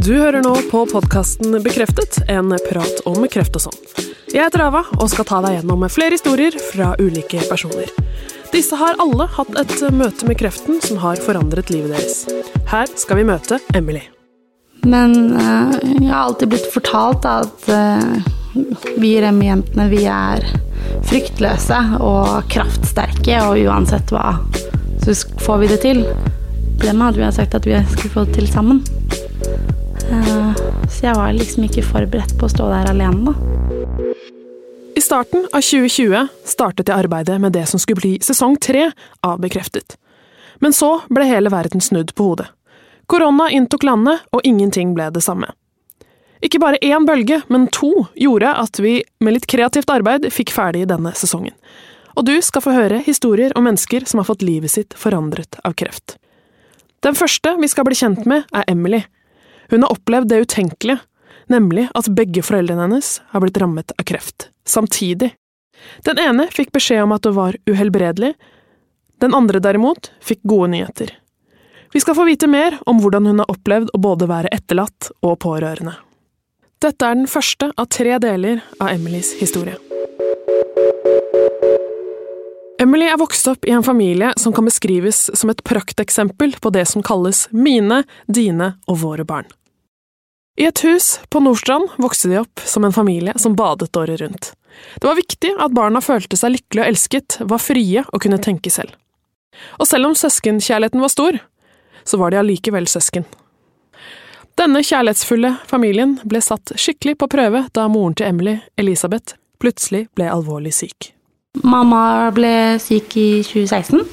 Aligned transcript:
Du 0.00 0.14
hører 0.16 0.40
nå 0.40 0.54
på 0.70 0.80
podkasten 0.88 1.58
Bekreftet, 1.60 2.22
en 2.32 2.54
prat 2.70 3.00
om 3.08 3.20
kreft 3.28 3.56
og 3.58 3.66
sånn. 3.66 3.80
Jeg 4.32 4.46
heter 4.46 4.62
Ava 4.64 4.80
og 4.96 5.10
skal 5.12 5.26
ta 5.28 5.40
deg 5.44 5.58
gjennom 5.58 5.82
flere 5.92 6.16
historier 6.16 6.54
fra 6.70 6.94
ulike 6.96 7.42
personer. 7.50 7.90
Disse 8.54 8.78
har 8.80 8.96
alle 9.02 9.26
hatt 9.34 9.50
et 9.60 9.74
møte 9.92 10.24
med 10.28 10.38
kreften 10.40 10.80
som 10.80 11.02
har 11.02 11.20
forandret 11.20 11.68
livet 11.74 11.92
deres. 11.92 12.22
Her 12.70 12.88
skal 12.96 13.20
vi 13.20 13.26
møte 13.28 13.58
Emily. 13.76 14.00
Men 14.88 15.34
uh, 15.36 15.76
jeg 15.82 16.08
har 16.08 16.22
alltid 16.22 16.54
blitt 16.54 16.70
fortalt 16.72 17.28
at 17.28 17.68
uh, 17.68 18.30
vi 18.96 19.12
Remi-jentene, 19.20 19.90
vi 19.92 20.06
er 20.08 20.46
fryktløse 21.10 21.82
og 22.00 22.48
kraftsterke, 22.48 23.42
og 23.44 23.60
uansett 23.66 24.16
hva, 24.16 24.38
så 25.04 25.18
får 25.44 25.60
vi 25.60 25.70
det 25.74 25.82
til. 25.84 26.02
Problemet 26.80 27.10
hadde 27.10 27.20
vi 27.20 27.30
sagt 27.36 27.60
at 27.60 27.68
vi 27.68 27.76
skulle 27.92 28.14
få 28.16 28.26
det 28.30 28.40
til 28.40 28.48
sammen. 28.48 28.80
Uh, 30.10 30.52
så 30.90 31.06
jeg 31.06 31.16
var 31.16 31.32
liksom 31.36 31.66
ikke 31.68 31.86
forberedt 31.86 32.34
på 32.38 32.48
å 32.48 32.52
stå 32.52 32.68
der 32.72 32.90
alene, 32.90 33.30
da. 33.30 34.14
I 34.96 35.02
starten 35.02 35.46
av 35.54 35.62
2020 35.62 36.26
startet 36.44 36.90
jeg 36.90 37.06
arbeidet 37.06 37.38
med 37.40 37.54
det 37.54 37.62
som 37.70 37.80
skulle 37.80 38.02
bli 38.02 38.16
sesong 38.20 38.58
tre 38.60 38.90
av 39.24 39.38
Bekreftet. 39.40 39.96
Men 40.60 40.74
så 40.76 40.98
ble 41.08 41.24
hele 41.24 41.52
verden 41.52 41.80
snudd 41.80 42.12
på 42.14 42.26
hodet. 42.32 42.50
Korona 43.10 43.48
inntok 43.50 43.86
landet, 43.86 44.26
og 44.30 44.44
ingenting 44.44 44.92
ble 44.94 45.08
det 45.14 45.22
samme. 45.24 45.48
Ikke 46.44 46.60
bare 46.62 46.80
én 46.84 47.06
bølge, 47.08 47.40
men 47.48 47.68
to 47.72 48.06
gjorde 48.16 48.52
at 48.62 48.80
vi 48.80 49.00
med 49.20 49.36
litt 49.36 49.48
kreativt 49.50 49.90
arbeid 49.92 50.28
fikk 50.32 50.52
ferdig 50.54 50.86
denne 50.90 51.12
sesongen. 51.16 51.54
Og 52.16 52.26
du 52.26 52.34
skal 52.44 52.64
få 52.64 52.74
høre 52.74 53.00
historier 53.06 53.54
om 53.56 53.64
mennesker 53.68 54.04
som 54.08 54.20
har 54.20 54.28
fått 54.28 54.44
livet 54.44 54.72
sitt 54.72 54.96
forandret 54.98 55.58
av 55.64 55.76
kreft. 55.78 56.16
Den 57.00 57.16
første 57.16 57.54
vi 57.60 57.68
skal 57.72 57.86
bli 57.88 57.96
kjent 57.96 58.26
med, 58.28 58.44
er 58.52 58.68
Emily. 58.68 59.02
Hun 59.70 59.82
har 59.82 59.92
opplevd 59.94 60.28
det 60.28 60.40
utenkelige, 60.46 60.98
nemlig 61.46 61.88
at 61.94 62.08
begge 62.14 62.42
foreldrene 62.42 62.88
hennes 62.88 63.20
har 63.30 63.42
blitt 63.42 63.58
rammet 63.62 63.94
av 63.94 64.06
kreft, 64.08 64.48
samtidig. 64.66 65.30
Den 66.06 66.18
ene 66.18 66.48
fikk 66.50 66.72
beskjed 66.74 67.04
om 67.04 67.14
at 67.14 67.22
det 67.22 67.34
var 67.36 67.58
uhelbredelig, 67.70 68.34
den 69.22 69.34
andre 69.36 69.60
derimot 69.62 70.10
fikk 70.24 70.42
gode 70.48 70.72
nyheter. 70.74 71.12
Vi 71.92 72.02
skal 72.02 72.16
få 72.18 72.26
vite 72.26 72.46
mer 72.50 72.78
om 72.86 72.98
hvordan 73.02 73.26
hun 73.26 73.42
har 73.42 73.50
opplevd 73.50 73.92
å 73.94 74.00
både 74.02 74.26
være 74.30 74.50
etterlatt 74.54 75.10
og 75.22 75.38
pårørende. 75.42 75.94
Dette 76.80 77.06
er 77.06 77.18
den 77.18 77.30
første 77.30 77.70
av 77.76 77.90
tre 77.92 78.18
deler 78.22 78.62
av 78.80 78.90
Emilys 78.94 79.34
historie. 79.38 79.76
Emily 82.80 83.10
er 83.12 83.18
vokst 83.20 83.46
opp 83.50 83.66
i 83.68 83.74
en 83.76 83.84
familie 83.84 84.32
som 84.40 84.54
kan 84.56 84.64
beskrives 84.64 85.26
som 85.36 85.52
et 85.52 85.62
prakteksempel 85.66 86.56
på 86.62 86.72
det 86.72 86.86
som 86.88 87.04
kalles 87.04 87.44
mine, 87.52 88.02
dine 88.26 88.72
og 88.88 89.02
våre 89.02 89.26
barn. 89.28 89.50
I 90.60 90.66
et 90.68 90.80
hus 90.84 91.14
på 91.32 91.40
Nordstrand 91.40 91.88
vokste 91.96 92.28
de 92.28 92.36
opp 92.42 92.60
som 92.68 92.84
en 92.84 92.92
familie 92.92 93.32
som 93.40 93.54
badet 93.56 93.96
året 93.96 94.20
rundt. 94.20 94.50
Det 95.00 95.08
var 95.08 95.16
viktig 95.16 95.54
at 95.56 95.72
barna 95.72 96.02
følte 96.04 96.36
seg 96.36 96.52
lykkelige 96.52 96.84
og 96.84 96.90
elsket, 96.92 97.36
var 97.48 97.62
frie 97.64 98.02
og 98.04 98.20
kunne 98.20 98.38
tenke 98.44 98.72
selv. 98.72 98.92
Og 99.80 99.88
selv 99.88 100.10
om 100.10 100.16
søskenkjærligheten 100.16 101.00
var 101.00 101.12
stor, 101.12 101.38
så 102.04 102.20
var 102.20 102.32
de 102.32 102.40
allikevel 102.42 102.88
søsken. 102.92 103.24
Denne 104.60 104.82
kjærlighetsfulle 104.84 105.54
familien 105.70 106.18
ble 106.28 106.42
satt 106.44 106.74
skikkelig 106.76 107.16
på 107.22 107.30
prøve 107.32 107.64
da 107.72 107.86
moren 107.88 108.18
til 108.18 108.28
Emily, 108.28 108.58
Elisabeth, 108.76 109.38
plutselig 109.64 110.10
ble 110.18 110.28
alvorlig 110.28 110.74
syk. 110.76 111.14
Mamma 111.64 112.28
ble 112.36 112.52
syk 112.84 113.16
i 113.16 113.30
2016. 113.48 114.04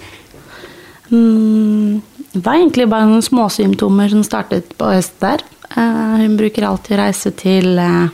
Mm, 1.12 2.00
det 2.32 2.46
var 2.48 2.56
egentlig 2.56 2.88
bare 2.88 3.12
noen 3.12 3.26
småsymptomer 3.26 4.16
som 4.16 4.24
startet 4.24 4.72
på 4.80 4.96
høsten 4.96 5.28
der. 5.28 5.46
Eh, 5.76 6.16
hun 6.24 6.38
bruker 6.38 6.66
alltid 6.68 6.96
å 6.96 7.02
reise 7.02 7.32
til 7.38 7.78
eh, 7.82 8.10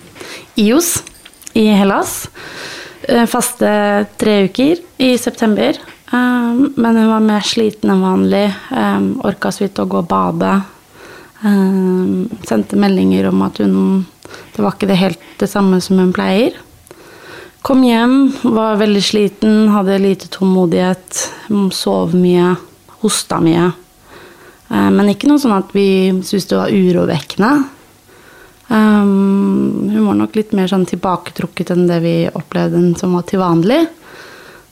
IOS 0.61 0.95
i 1.59 1.67
Hellas. 1.77 2.27
Eh, 3.03 3.25
faste 3.29 3.69
tre 4.17 4.43
uker 4.47 4.81
i 4.97 5.15
september. 5.17 5.79
Men 6.13 6.97
hun 6.99 7.07
var 7.09 7.23
mer 7.25 7.41
sliten 7.41 7.89
enn 7.89 8.03
vanlig. 8.05 8.43
Orka 9.25 9.49
så 9.49 9.63
vidt 9.63 9.79
å 9.81 9.87
gå 9.89 10.03
og 10.03 10.11
bade. 10.11 10.51
Sendte 12.45 12.77
meldinger 12.77 13.31
om 13.31 13.41
at 13.41 13.57
hun 13.63 14.05
Det 14.53 14.61
var 14.61 14.75
ikke 14.75 14.91
det 14.91 14.99
helt 14.99 15.25
det 15.41 15.49
samme 15.49 15.79
som 15.81 15.97
hun 15.97 16.13
pleier. 16.13 16.53
Kom 17.65 17.81
hjem, 17.81 18.35
var 18.43 18.77
veldig 18.77 19.01
sliten, 19.01 19.71
hadde 19.73 19.97
lite 20.03 20.29
tålmodighet, 20.29 21.23
sov 21.73 22.13
mye, 22.13 22.53
hosta 23.01 23.41
mye. 23.41 23.71
Men 24.71 25.09
ikke 25.11 25.27
noe 25.29 25.41
sånn 25.41 25.53
at 25.55 25.73
vi 25.75 26.09
syntes 26.23 26.47
det 26.49 26.57
var 26.57 26.71
urovekkende. 26.73 27.49
Um, 28.73 29.89
hun 29.91 30.07
var 30.07 30.15
nok 30.17 30.37
litt 30.39 30.53
mer 30.55 30.69
sånn 30.71 30.87
tilbaketrukket 30.89 31.73
enn 31.75 31.83
det 31.89 31.99
vi 32.01 32.13
opplevde 32.31 32.79
den 32.79 32.95
som 32.97 33.13
var 33.13 33.27
til 33.29 33.43
vanlig. 33.43 33.83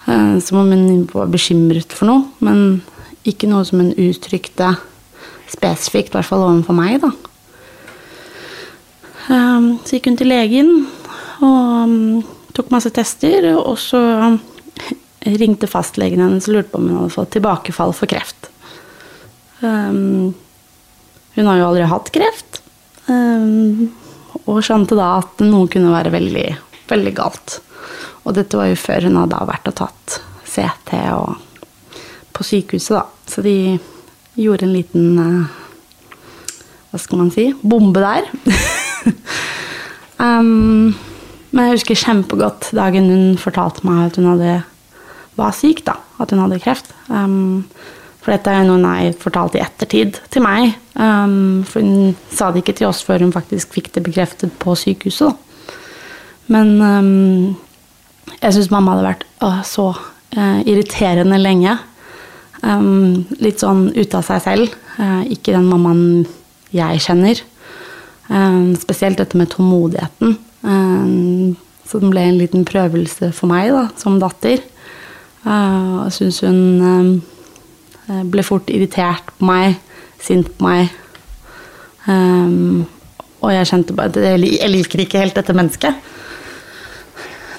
Uh, 0.07 0.39
som 0.41 0.61
om 0.63 0.71
hun 0.73 1.03
var 1.11 1.29
bekymret 1.29 1.93
for 1.93 2.09
noe, 2.09 2.23
men 2.41 2.81
ikke 3.27 3.49
noe 3.51 3.67
som 3.67 3.83
hun 3.83 3.91
uttrykte 3.93 4.73
spesifikt, 5.51 6.13
i 6.13 6.17
hvert 6.17 6.29
fall 6.29 6.47
overfor 6.47 6.77
meg, 6.77 7.03
da. 7.03 7.11
Um, 9.29 9.75
så 9.85 9.97
gikk 9.97 10.09
hun 10.09 10.17
til 10.17 10.31
legen 10.31 10.71
og 11.45 11.85
um, 11.85 12.23
tok 12.57 12.71
masse 12.73 12.89
tester, 12.95 13.51
og 13.53 13.77
så 13.79 14.01
ringte 15.37 15.69
fastlegen 15.69 16.23
hennes 16.23 16.47
og 16.49 16.57
lurte 16.57 16.73
på 16.73 16.81
om 16.81 16.89
hun 16.89 16.97
hadde 17.03 17.13
fått 17.13 17.35
tilbakefall 17.37 17.93
for 17.95 18.09
kreft. 18.09 18.50
Um, 19.61 20.33
hun 21.35 21.47
har 21.47 21.59
jo 21.59 21.67
aldri 21.69 21.87
hatt 21.87 22.11
kreft. 22.13 22.61
Um, 23.07 23.91
og 24.45 24.61
skjønte 24.65 24.97
da 24.97 25.17
at 25.19 25.41
noe 25.45 25.69
kunne 25.71 25.93
være 25.93 26.13
veldig, 26.13 26.47
veldig 26.89 27.13
galt. 27.17 27.59
Og 28.25 28.35
dette 28.37 28.57
var 28.57 28.69
jo 28.69 28.79
før 28.79 29.07
hun 29.07 29.19
hadde 29.21 29.45
vært 29.49 29.69
og 29.71 29.77
tatt 29.79 30.19
CT 30.51 30.97
og 31.15 31.37
på 32.35 32.45
sykehuset, 32.45 32.97
da. 32.97 33.05
Så 33.31 33.43
de 33.45 33.55
gjorde 34.39 34.67
en 34.67 34.73
liten 34.75 35.19
uh, 35.19 35.57
Hva 36.91 36.99
skal 36.99 37.21
man 37.21 37.31
si 37.31 37.49
bombe 37.61 38.01
der. 38.03 38.27
um, 40.19 40.91
men 41.53 41.65
jeg 41.67 41.77
husker 41.77 42.01
kjempegodt 42.03 42.71
dagen 42.75 43.09
hun 43.11 43.39
fortalte 43.39 43.85
meg 43.87 44.09
at 44.09 44.19
hun 44.19 44.29
hadde, 44.33 44.59
var 45.39 45.55
syk, 45.55 45.85
da. 45.87 45.97
At 46.19 46.33
hun 46.33 46.43
hadde 46.43 46.61
kreft. 46.63 46.91
Um, 47.07 47.67
for 48.21 48.35
dette 48.35 48.53
er 48.53 48.67
noe 48.67 48.95
jeg 49.01 49.15
fortalte 49.21 49.57
i 49.57 49.63
ettertid 49.63 50.19
til 50.33 50.43
meg. 50.45 50.75
Um, 50.93 51.63
for 51.65 51.81
hun 51.81 52.13
sa 52.29 52.51
det 52.51 52.61
ikke 52.61 52.77
til 52.77 52.89
oss 52.91 53.01
før 53.05 53.25
hun 53.25 53.33
faktisk 53.33 53.73
fikk 53.73 53.89
det 53.95 54.05
bekreftet 54.05 54.53
på 54.61 54.75
sykehuset. 54.77 55.33
Da. 55.33 55.77
Men 56.51 56.75
um, 56.81 57.55
jeg 58.37 58.53
syns 58.57 58.69
mamma 58.73 58.93
hadde 58.93 59.07
vært 59.07 59.25
å, 59.41 59.49
så 59.65 59.87
uh, 59.95 60.59
irriterende 60.69 61.41
lenge. 61.41 61.79
Um, 62.61 63.25
litt 63.41 63.63
sånn 63.63 63.87
ute 63.95 64.19
av 64.19 64.27
seg 64.27 64.45
selv. 64.45 64.77
Uh, 64.99 65.25
ikke 65.33 65.55
den 65.55 65.69
mammaen 65.71 66.27
jeg 66.75 67.01
kjenner. 67.03 67.47
spesielt 68.79 69.17
dette 69.19 69.35
med 69.35 69.49
tålmodigheten. 69.51 70.37
så 71.83 71.99
den 71.99 72.13
ble 72.13 72.21
en 72.23 72.37
liten 72.39 72.63
prøvelse 72.63 73.33
for 73.35 73.51
meg 73.51 73.73
da, 73.73 73.81
som 73.99 74.21
datter. 74.21 74.61
Uh, 75.43 76.07
jeg 76.07 76.13
syns 76.15 76.39
hun 76.45 76.61
Eh, 77.01 77.19
ble 78.07 78.43
fort 78.43 78.69
irritert 78.73 79.29
på 79.37 79.47
meg, 79.47 79.77
sint 80.21 80.49
på 80.57 80.65
meg. 80.65 80.89
Um, 82.07 82.87
og 83.41 83.53
jeg 83.53 83.69
kjente 83.69 83.95
bare 83.97 84.11
at 84.11 84.41
jeg 84.41 84.69
liker 84.71 85.03
ikke 85.03 85.21
helt 85.21 85.37
dette 85.37 85.55
mennesket. 85.57 86.09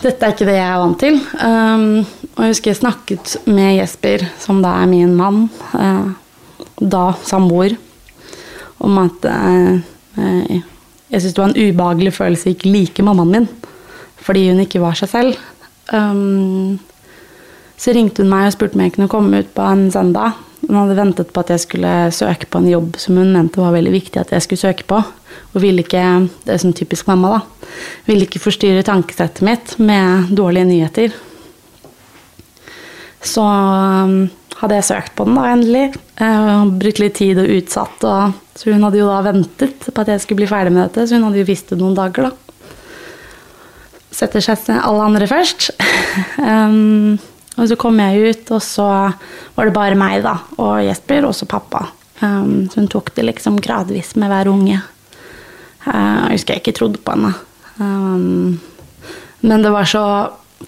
Dette 0.02 0.26
er 0.26 0.34
ikke 0.34 0.48
det 0.48 0.56
jeg 0.56 0.66
er 0.66 0.82
vant 0.82 0.98
til. 0.98 1.18
Um, 1.38 1.86
og 2.32 2.42
jeg 2.42 2.54
husker 2.54 2.72
jeg 2.72 2.80
snakket 2.80 3.36
med 3.46 3.76
Jesper, 3.76 4.26
som 4.42 4.62
da 4.64 4.74
er 4.80 4.90
min 4.90 5.14
mann, 5.18 5.44
uh, 5.78 6.10
da 6.82 7.04
samboer, 7.26 7.76
om 8.82 8.98
at 9.02 9.28
uh, 9.30 9.74
uh, 10.18 10.54
jeg 11.12 11.20
syntes 11.20 11.34
det 11.36 11.42
var 11.42 11.52
en 11.52 11.60
ubehagelig 11.68 12.14
følelse 12.16 12.48
å 12.48 12.54
ikke 12.56 12.72
like 12.72 13.04
mammaen 13.04 13.36
min 13.36 13.52
fordi 14.22 14.44
hun 14.52 14.60
ikke 14.62 14.78
var 14.78 14.94
seg 14.94 15.08
selv. 15.10 15.38
Um, 15.90 16.78
så 17.80 17.94
ringte 17.96 18.22
hun 18.22 18.30
meg 18.32 18.48
og 18.48 18.56
spurte 18.56 18.78
om 18.78 18.84
jeg 18.84 18.94
kunne 18.96 19.10
komme 19.10 19.42
ut 19.42 19.54
på 19.56 19.66
en 19.66 19.86
søndag. 19.94 20.38
Hun 20.62 20.78
hadde 20.78 20.98
ventet 20.98 21.32
på 21.34 21.42
at 21.42 21.50
jeg 21.50 21.64
skulle 21.64 21.92
søke 22.14 22.46
på 22.46 22.60
en 22.62 22.70
jobb 22.70 22.98
som 23.02 23.18
hun 23.18 23.32
mente 23.34 23.58
var 23.58 23.74
veldig 23.74 23.94
viktig 23.96 24.20
at 24.22 24.30
jeg 24.34 24.44
skulle 24.44 24.62
søke 24.62 24.86
på. 24.86 25.00
Og 25.52 25.58
ville 25.60 25.82
ikke, 25.82 26.04
det 26.46 26.54
er 26.54 26.60
som 26.62 26.74
typisk 26.76 27.08
mamma, 27.10 27.34
da, 27.34 27.70
ville 28.06 28.28
ikke 28.28 28.42
forstyrre 28.42 28.84
tankesettet 28.86 29.42
mitt 29.44 29.74
med 29.82 30.30
dårlige 30.36 30.68
nyheter. 30.68 31.16
Så 33.22 33.42
um, 33.42 34.14
hadde 34.60 34.78
jeg 34.78 34.88
søkt 34.88 35.16
på 35.18 35.26
den 35.26 35.38
da, 35.38 35.48
endelig. 35.50 35.84
Uh, 36.20 36.70
brukt 36.78 37.02
litt 37.02 37.18
tid 37.18 37.40
og 37.42 37.50
utsatt. 37.58 38.06
Og, 38.06 38.38
så 38.58 38.70
hun 38.70 38.86
hadde 38.86 39.02
jo 39.02 39.10
da 39.10 39.18
ventet 39.26 39.88
på 39.88 40.04
at 40.04 40.14
jeg 40.14 40.22
skulle 40.22 40.44
bli 40.44 40.50
ferdig 40.50 40.74
med 40.74 40.84
dette, 40.86 41.08
så 41.08 41.18
hun 41.18 41.26
hadde 41.28 41.42
jo 41.42 41.50
visst 41.50 41.72
det 41.72 41.80
noen 41.80 41.98
dager, 41.98 42.30
da. 42.30 42.38
Setter 44.12 44.44
seg 44.44 44.68
alle 44.76 45.10
andre 45.10 45.26
først. 45.30 45.72
um, 46.38 47.18
og 47.56 47.68
så 47.68 47.76
kom 47.76 48.00
jeg 48.00 48.32
ut, 48.32 48.50
og 48.54 48.62
så 48.64 48.88
var 49.56 49.68
det 49.68 49.74
bare 49.76 49.98
meg 49.98 50.22
da, 50.24 50.38
og 50.56 50.80
Jesper, 50.86 51.26
og 51.28 51.34
så 51.36 51.48
pappa. 51.50 51.84
Um, 52.22 52.68
så 52.70 52.80
hun 52.80 52.90
tok 52.90 53.10
det 53.16 53.26
liksom 53.26 53.58
gradvis 53.62 54.14
med 54.16 54.30
hver 54.32 54.50
unge. 54.52 54.78
Jeg 55.82 56.30
husker 56.30 56.54
jeg 56.54 56.62
ikke 56.62 56.76
trodde 56.78 57.02
på 57.02 57.16
henne. 57.16 57.32
Um, 57.82 58.60
men 59.42 59.64
det 59.64 59.72
var 59.74 59.88
så 59.90 60.04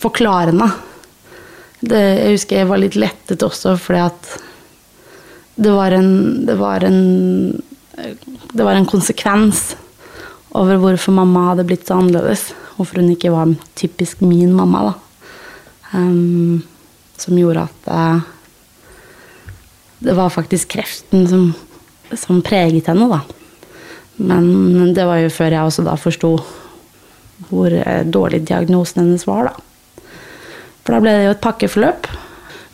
forklarende. 0.02 0.66
Det, 1.84 2.00
jeg 2.00 2.34
husker 2.34 2.58
jeg 2.58 2.70
var 2.70 2.80
litt 2.80 2.96
lettet 2.98 3.44
også 3.44 3.76
fordi 3.78 4.00
at 4.06 4.28
det 5.54 5.70
var 5.70 5.94
en 5.94 6.46
Det 6.46 6.54
var 6.58 6.82
en, 6.82 7.62
det 8.50 8.64
var 8.64 8.74
en 8.74 8.88
konsekvens 8.88 9.76
over 10.50 10.80
hvorfor 10.82 11.14
mamma 11.14 11.50
hadde 11.50 11.66
blitt 11.68 11.86
så 11.86 12.00
annerledes. 12.00 12.48
Hvorfor 12.74 12.98
hun 12.98 13.12
ikke 13.14 13.30
var 13.30 13.54
typisk 13.78 14.20
min 14.20 14.52
mamma, 14.54 14.90
da. 14.90 14.94
Um, 15.94 16.64
som 17.20 17.38
gjorde 17.38 17.66
at 17.68 17.88
uh, 17.90 18.20
det 20.04 20.16
var 20.16 20.32
faktisk 20.34 20.74
kreften 20.74 21.26
som, 21.28 21.46
som, 22.12 22.42
preget 22.44 22.90
henne, 22.90 23.08
da. 23.08 23.22
Men 24.16 24.92
det 24.94 25.06
var 25.08 25.22
jo 25.22 25.32
før 25.32 25.56
jeg 25.56 25.70
også 25.70 25.86
da 25.86 25.96
forsto 25.98 26.34
hvor 27.48 27.72
uh, 27.72 28.02
dårlig 28.04 28.44
diagnosen 28.48 29.04
hennes 29.04 29.26
var, 29.28 29.50
da. 29.50 30.04
For 30.84 30.92
da 30.92 31.00
ble 31.00 31.16
det 31.16 31.26
jo 31.26 31.34
et 31.34 31.44
pakkeforløp. 31.44 32.08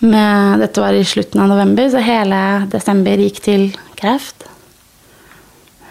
Med, 0.00 0.62
dette 0.62 0.82
var 0.82 0.96
i 0.96 1.04
slutten 1.06 1.42
av 1.44 1.50
november, 1.52 1.90
så 1.92 2.00
hele 2.02 2.40
desember 2.72 3.20
gikk 3.20 3.42
til 3.44 3.66
kreft. 3.98 4.46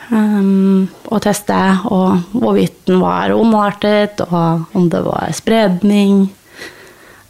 Um, 0.09 0.89
og 1.05 1.21
teste 1.21 1.55
og 1.93 2.31
hvorvidt 2.33 2.87
den 2.89 2.97
var 3.03 3.29
omartet, 3.35 4.23
og 4.25 4.75
om 4.75 4.87
det 4.89 5.03
var 5.05 5.29
spredning. 5.37 6.23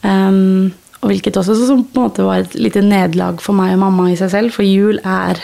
Um, 0.01 0.71
og 0.99 1.11
hvilket 1.11 1.37
også 1.39 1.55
som 1.55 1.83
på 1.87 2.01
en 2.01 2.07
måte 2.09 2.25
var 2.27 2.43
et 2.43 2.55
lite 2.59 2.83
nederlag 2.83 3.39
for 3.43 3.55
meg 3.55 3.75
og 3.75 3.83
mamma 3.85 4.09
i 4.11 4.17
seg 4.19 4.33
selv, 4.33 4.55
for 4.55 4.67
jul 4.67 4.99
er 4.99 5.39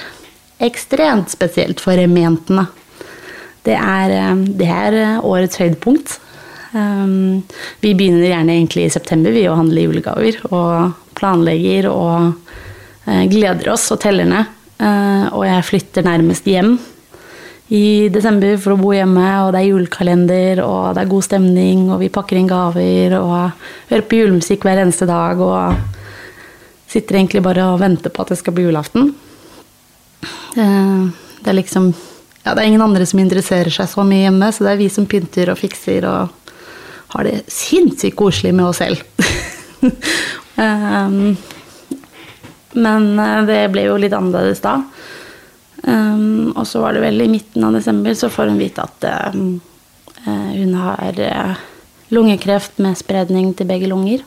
ekstremt 0.63 1.31
spesielt 1.31 1.83
for 1.83 1.95
rementene. 1.99 2.67
Det 3.65 3.75
Det, 3.75 4.57
det, 4.59 4.67
er 4.67 5.19
årets 5.25 5.57
høydepunkt. 5.57 6.19
Um, 6.75 7.41
vi 7.81 7.95
begynner 7.95 8.27
gjerne 8.27 8.53
egentlig 8.53 8.85
i 8.85 8.93
september 8.93 9.31
vi 9.31 9.47
å 9.49 9.55
handle 9.55 9.87
julegaver, 9.87 10.37
og 10.51 10.93
planlegger 11.17 11.87
og 11.89 12.35
uh, 13.07 13.23
gleder 13.31 13.71
oss 13.73 13.87
og 13.95 14.01
teller 14.03 14.27
ned. 14.29 14.51
Uh, 14.77 15.31
og 15.31 15.47
jeg 15.47 15.65
flytter 15.71 16.05
nærmest 16.05 16.45
hjem 16.45 16.75
i 17.73 18.09
desember 18.13 18.59
for 18.61 18.75
å 18.75 18.79
bo 18.79 18.91
hjemme, 18.93 19.25
og 19.41 19.51
det 19.55 19.63
er 19.63 19.69
julekalender, 19.71 20.61
og 20.61 20.93
det 20.93 21.01
er 21.01 21.09
god 21.09 21.25
stemning, 21.25 21.87
og 21.89 22.01
vi 22.03 22.11
pakker 22.13 22.37
inn 22.37 22.49
gaver 22.49 23.15
og 23.17 23.35
hører 23.89 24.05
på 24.05 24.19
julemusikk 24.19 24.67
hver 24.67 24.83
eneste 24.83 25.07
dag 25.09 25.41
og 25.41 25.79
sitter 26.91 27.17
egentlig 27.17 27.41
bare 27.45 27.65
og 27.71 27.81
venter 27.81 28.13
på 28.13 28.21
at 28.21 28.33
det 28.33 28.37
skal 28.39 28.53
bli 28.55 28.67
julaften. 28.67 29.09
Eh, 30.55 31.01
det 31.41 31.51
er 31.51 31.57
liksom 31.61 31.93
Ja, 32.45 32.53
det 32.53 32.61
er 32.61 32.67
ingen 32.69 32.83
andre 32.85 33.07
som 33.09 33.17
interesserer 33.17 33.73
seg 33.73 33.87
så 33.89 34.03
mye 34.05 34.27
hjemme, 34.27 34.51
så 34.53 34.67
det 34.67 34.75
er 34.75 34.77
vi 34.77 34.89
som 34.93 35.07
pynter 35.09 35.49
og 35.49 35.57
fikser 35.57 36.05
og 36.05 36.51
har 37.15 37.25
det 37.25 37.39
sinnssykt 37.49 38.17
koselig 38.19 38.53
med 38.53 38.69
oss 38.69 38.83
selv. 38.83 39.01
Eh, 40.55 41.15
men 42.79 43.19
eh, 43.19 43.39
det 43.43 43.57
ble 43.73 43.81
jo 43.89 43.97
litt 43.99 44.13
annerledes 44.15 44.61
da. 44.63 44.77
Um, 45.85 46.53
og 46.57 46.65
så 46.67 46.81
var 46.81 46.95
det 46.95 47.03
vel 47.03 47.21
i 47.21 47.29
midten 47.29 47.63
av 47.67 47.75
desember 47.77 48.15
så 48.17 48.31
får 48.33 48.49
hun 48.49 48.57
vite 48.57 48.81
at 48.81 49.05
um, 49.35 49.59
hun 50.25 50.71
har 50.81 51.19
uh, 51.21 51.59
lungekreft 52.09 52.79
med 52.81 52.97
spredning 52.97 53.51
til 53.53 53.69
begge 53.69 53.89
lunger. 53.91 54.23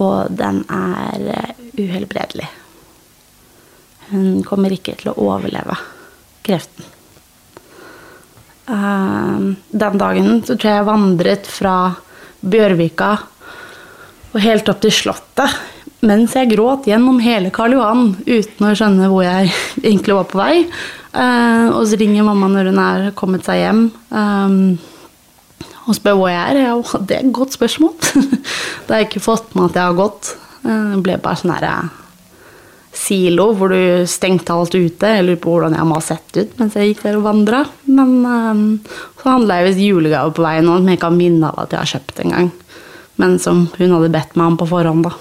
Og 0.00 0.32
den 0.32 0.62
er 0.72 1.28
uh, 1.28 1.52
uhelbredelig. 1.76 2.48
Hun 4.08 4.40
kommer 4.46 4.72
ikke 4.72 4.96
til 4.96 5.12
å 5.12 5.18
overleve 5.28 5.76
kreften. 6.46 6.88
Uh, 8.66 9.52
den 9.68 10.00
dagen 10.00 10.40
så 10.40 10.56
tror 10.56 10.70
jeg 10.70 10.80
jeg 10.80 10.88
vandret 10.88 11.48
fra 11.50 11.76
Bjørvika 12.40 13.12
og 14.32 14.40
helt 14.42 14.68
opp 14.72 14.80
til 14.82 14.94
Slottet 14.94 15.75
mens 16.04 16.34
jeg 16.36 16.50
gråt 16.52 16.88
gjennom 16.90 17.20
hele 17.24 17.52
Karl 17.54 17.76
Johan 17.76 18.10
uten 18.26 18.66
å 18.66 18.74
skjønne 18.76 19.08
hvor 19.12 19.24
jeg 19.24 19.52
egentlig 19.86 20.18
var 20.18 20.28
på 20.30 20.40
vei. 20.40 20.54
Uh, 21.16 21.72
og 21.72 21.86
så 21.88 21.96
ringer 21.96 22.26
mamma 22.26 22.50
når 22.52 22.72
hun 22.72 22.82
er 22.82 23.04
kommet 23.16 23.46
seg 23.46 23.62
hjem 23.62 23.86
um, 24.10 24.56
og 25.86 25.94
spør 25.96 26.18
hvor 26.18 26.32
jeg 26.32 26.42
er. 26.42 26.64
Ja, 26.66 26.74
det 27.08 27.18
er 27.18 27.22
et 27.24 27.36
godt 27.36 27.56
spørsmål. 27.56 27.94
da 28.86 28.96
har 28.96 29.04
jeg 29.04 29.10
ikke 29.10 29.28
fått 29.28 29.54
med 29.56 29.70
at 29.70 29.78
jeg 29.80 29.88
har 29.88 30.02
gått. 30.02 30.34
Uh, 30.66 30.96
det 30.96 31.04
ble 31.06 31.20
bare 31.22 31.40
sånn 31.40 31.54
herre 31.56 31.76
silo 32.96 33.50
hvor 33.56 33.72
du 33.72 34.06
stengte 34.08 34.54
alt 34.54 34.74
ute. 34.74 35.10
Jeg 35.18 35.24
lurer 35.26 35.40
på 35.40 35.52
hvordan 35.52 35.76
jeg 35.76 35.88
må 35.88 35.98
ha 35.98 36.04
sett 36.04 36.38
ut 36.38 36.54
mens 36.60 36.76
jeg 36.76 36.92
gikk 36.92 37.04
der 37.04 37.18
og 37.18 37.26
vandra. 37.28 37.62
Men 37.88 38.14
um, 38.24 38.64
så 39.20 39.34
handla 39.34 39.60
jeg 39.60 39.70
visst 39.70 39.84
julegave 39.84 40.32
på 40.36 40.44
veien 40.44 40.68
som 40.68 40.88
jeg 40.88 40.98
ikke 40.98 41.10
har 41.10 41.18
minne 41.18 41.52
av 41.52 41.64
at 41.64 41.76
jeg 41.76 41.82
har 41.82 41.92
kjøpt 41.94 42.22
engang. 42.24 42.50
Men 43.20 43.38
som 43.40 43.66
hun 43.78 43.96
hadde 43.96 44.12
bedt 44.12 44.36
meg 44.36 44.52
om 44.52 44.58
på 44.60 44.68
forhånd, 44.68 45.06
da. 45.08 45.14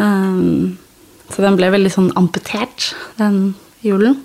Um, 0.00 0.78
så 1.30 1.44
den 1.44 1.58
ble 1.58 1.70
veldig 1.74 1.92
sånn 1.92 2.10
amputert, 2.18 2.92
den 3.20 3.52
julen. 3.84 4.18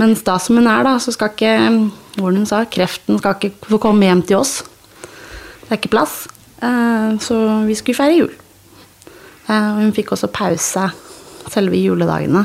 Mens 0.00 0.22
da 0.26 0.38
som 0.40 0.58
hun 0.58 0.68
er, 0.70 0.84
da, 0.86 0.96
så 1.02 1.12
skal 1.14 1.32
ikke 1.32 1.54
hvor 2.18 2.34
hun 2.34 2.46
sa, 2.48 2.62
kreften 2.68 3.20
skal 3.20 3.36
ikke 3.38 3.72
få 3.72 3.80
komme 3.82 4.08
hjem 4.08 4.22
til 4.28 4.40
oss. 4.40 4.60
Det 5.64 5.70
er 5.70 5.80
ikke 5.80 5.94
plass. 5.94 6.22
Uh, 6.62 7.18
så 7.22 7.36
vi 7.66 7.76
skulle 7.78 7.98
feire 7.98 8.18
jul. 8.18 8.34
Uh, 9.48 9.80
hun 9.80 9.94
fikk 9.96 10.12
også 10.14 10.30
pause 10.32 10.88
selve 11.52 11.80
juledagene. 11.80 12.44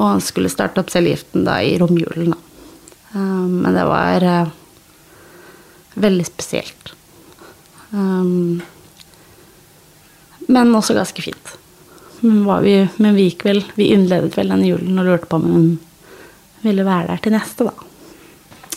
Og 0.00 0.22
skulle 0.24 0.52
starte 0.52 0.82
opp 0.82 0.92
cellegiften 0.92 1.44
da 1.46 1.58
i 1.64 1.76
romjulen, 1.80 2.32
da. 2.32 2.40
Uh, 3.10 3.46
men 3.50 3.76
det 3.76 3.86
var 3.88 4.26
veldig 6.00 6.26
spesielt. 6.28 6.92
Um, 7.90 8.60
men 10.50 10.74
også 10.76 10.96
ganske 10.98 11.24
fint. 11.24 11.54
Men, 12.20 12.42
vi, 12.64 12.74
men 13.00 13.16
vi 13.16 13.30
gikk 13.30 13.46
vel 13.46 13.62
Vi 13.78 13.86
innledet 13.94 14.34
vel 14.36 14.50
den 14.52 14.66
julen 14.66 14.98
og 15.00 15.06
lurte 15.08 15.28
på 15.30 15.38
om 15.40 15.46
hun 15.48 15.70
ville 16.60 16.84
være 16.84 17.14
der 17.14 17.22
til 17.24 17.32
neste, 17.32 17.64
da. 17.70 17.86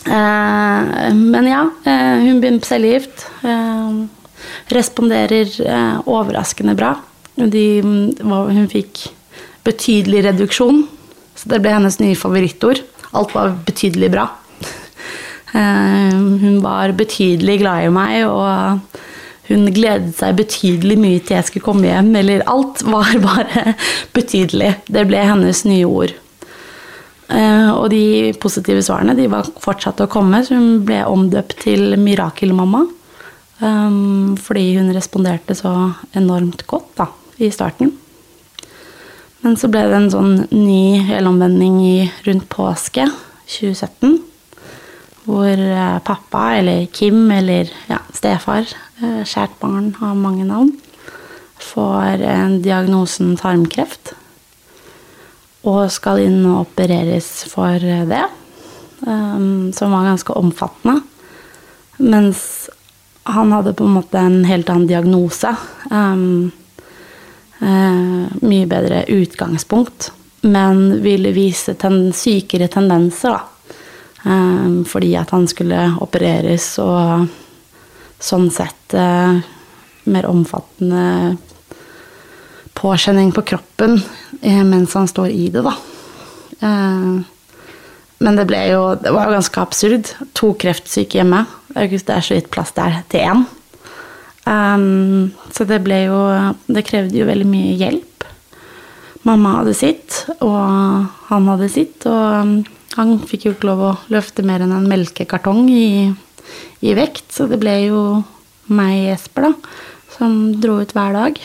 Eh, 0.04 1.10
men 1.12 1.48
ja, 1.50 1.66
eh, 1.84 2.22
hun 2.24 2.40
begynner 2.40 2.62
på 2.64 2.70
cellegift. 2.70 3.26
Eh, 3.44 3.98
responderer 4.72 5.50
eh, 5.60 5.98
overraskende 6.08 6.72
bra. 6.78 6.94
De, 7.36 7.66
hun 8.22 8.70
fikk 8.72 9.02
betydelig 9.66 10.22
reduksjon, 10.28 10.84
så 11.36 11.52
det 11.52 11.60
ble 11.64 11.74
hennes 11.76 12.00
nye 12.00 12.16
favorittord. 12.16 12.80
Alt 13.12 13.34
var 13.36 13.52
betydelig 13.66 14.10
bra. 14.14 14.28
Eh, 15.54 16.14
hun 16.44 16.60
var 16.64 16.96
betydelig 16.98 17.60
glad 17.60 17.84
i 17.84 17.92
meg 17.94 18.24
og 18.26 19.02
hun 19.48 19.68
gledet 19.76 20.14
seg 20.16 20.38
betydelig 20.38 20.96
mye 21.00 21.20
til 21.20 21.36
jeg 21.38 21.48
skulle 21.48 21.66
komme 21.66 21.88
hjem. 21.88 22.12
Eller 22.20 22.44
alt 22.50 22.84
var 22.86 23.12
bare 23.28 23.74
betydelig. 24.16 24.74
Det 24.88 25.06
ble 25.08 25.24
hennes 25.24 25.64
nye 25.68 25.88
ord. 25.88 26.14
Eh, 27.28 27.70
og 27.72 27.88
de 27.92 28.34
positive 28.40 28.84
svarene 28.84 29.16
de 29.16 29.28
var 29.32 29.48
fortsatt 29.60 30.02
å 30.04 30.10
komme, 30.12 30.42
så 30.44 30.58
hun 30.58 30.84
ble 30.88 31.02
omdøpt 31.08 31.58
til 31.64 31.96
Mirakelmamma. 32.00 32.86
Um, 33.62 34.34
fordi 34.34 34.72
hun 34.74 34.90
responderte 34.92 35.54
så 35.54 35.70
enormt 36.18 36.64
godt 36.68 36.88
da, 36.98 37.06
i 37.38 37.52
starten. 37.54 37.92
Men 39.44 39.54
så 39.60 39.70
ble 39.70 39.84
det 39.86 39.96
en 40.00 40.10
sånn 40.10 40.32
ny 40.50 40.98
helomvending 41.06 41.78
rundt 42.26 42.48
påske 42.50 43.06
2017 43.46 44.33
hvor 45.24 45.48
eh, 45.48 45.98
pappa, 46.04 46.54
eller 46.58 46.86
Kim, 46.92 47.30
eller 47.32 47.70
ja, 47.88 48.00
stefar, 48.12 48.68
skjært 48.68 49.28
kjært 49.28 49.56
barn 49.60 49.92
har 49.98 50.14
mange 50.18 50.44
navn, 50.48 50.70
får 51.60 52.22
diagnosen 52.64 53.34
tarmkreft. 53.40 54.12
Og 55.64 55.88
skal 55.92 56.20
inn 56.26 56.42
og 56.44 56.66
opereres 56.66 57.28
for 57.48 57.80
det, 57.80 58.24
um, 59.06 59.72
som 59.72 59.94
var 59.96 60.10
ganske 60.10 60.36
omfattende. 60.36 60.98
Mens 62.04 62.68
han 63.24 63.54
hadde 63.56 63.72
på 63.72 63.86
en 63.88 63.96
måte 63.96 64.20
en 64.20 64.44
helt 64.44 64.68
annen 64.68 64.90
diagnose. 64.90 65.54
Uh, 65.88 66.52
mye 68.44 68.68
bedre 68.68 69.06
utgangspunkt, 69.08 70.10
men 70.44 71.00
ville 71.00 71.32
vise 71.32 71.72
ten 71.80 72.12
sykere 72.12 72.68
tendenser, 72.68 73.32
da 73.32 73.40
Ehm, 73.40 73.53
fordi 74.24 75.10
at 75.20 75.34
han 75.34 75.44
skulle 75.50 75.82
opereres 76.00 76.70
og 76.80 77.26
sånn 78.24 78.48
sett 78.52 78.94
eh, 78.96 79.40
mer 80.08 80.28
omfattende 80.30 81.36
påkjenning 82.74 83.32
på 83.36 83.44
kroppen 83.52 83.98
eh, 84.40 84.62
mens 84.64 84.96
han 84.96 85.08
står 85.10 85.28
i 85.28 85.48
det, 85.52 85.64
da. 85.66 85.74
Ehm, 86.64 87.24
men 88.24 88.38
det 88.38 88.46
ble 88.48 88.60
jo 88.70 88.82
Det 89.00 89.10
var 89.12 89.28
jo 89.28 89.36
ganske 89.36 89.60
absurd. 89.60 90.10
To 90.38 90.52
kreftsyke 90.56 91.18
hjemme. 91.18 91.44
Det 91.74 91.98
er 92.08 92.24
så 92.24 92.36
vidt 92.36 92.50
plass 92.54 92.72
der 92.76 93.02
til 93.12 93.26
én. 93.26 93.44
Um, 94.44 95.32
så 95.52 95.64
det 95.64 95.80
ble 95.84 96.04
jo 96.04 96.18
Det 96.68 96.84
krevde 96.86 97.18
jo 97.18 97.28
veldig 97.28 97.48
mye 97.48 97.74
hjelp. 97.80 98.26
Mamma 99.24 99.58
hadde 99.58 99.74
sitt, 99.76 100.24
og 100.44 101.08
han 101.30 101.48
hadde 101.48 101.68
sitt. 101.72 102.04
Og 102.06 102.64
Han 102.94 103.16
fikk 103.26 103.48
jo 103.48 103.54
ikke 103.54 103.70
lov 103.70 103.82
å 103.82 103.94
løfte 104.14 104.44
mer 104.46 104.62
enn 104.62 104.74
en 104.74 104.86
melkekartong 104.90 105.66
i, 105.72 106.12
i 106.84 106.94
vekt, 106.94 107.26
så 107.34 107.48
det 107.50 107.58
ble 107.62 107.74
jo 107.88 108.02
meg, 108.70 109.10
Jesper, 109.10 109.48
da, 109.48 109.72
som 110.14 110.36
dro 110.62 110.78
ut 110.82 110.94
hver 110.94 111.16
dag. 111.16 111.40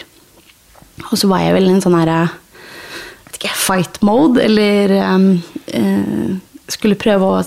Og 1.09 1.15
så 1.17 1.29
var 1.31 1.41
jeg 1.41 1.55
vel 1.55 1.69
i 1.69 1.73
en 1.73 1.81
sånn 1.83 1.97
herre 1.97 2.27
ikke, 3.39 3.53
fight 3.55 4.01
mode, 4.03 4.41
eller 4.43 4.91
um, 4.99 5.31
uh, 5.71 6.35
skulle 6.69 6.99
prøve 6.99 7.23
å 7.23 7.41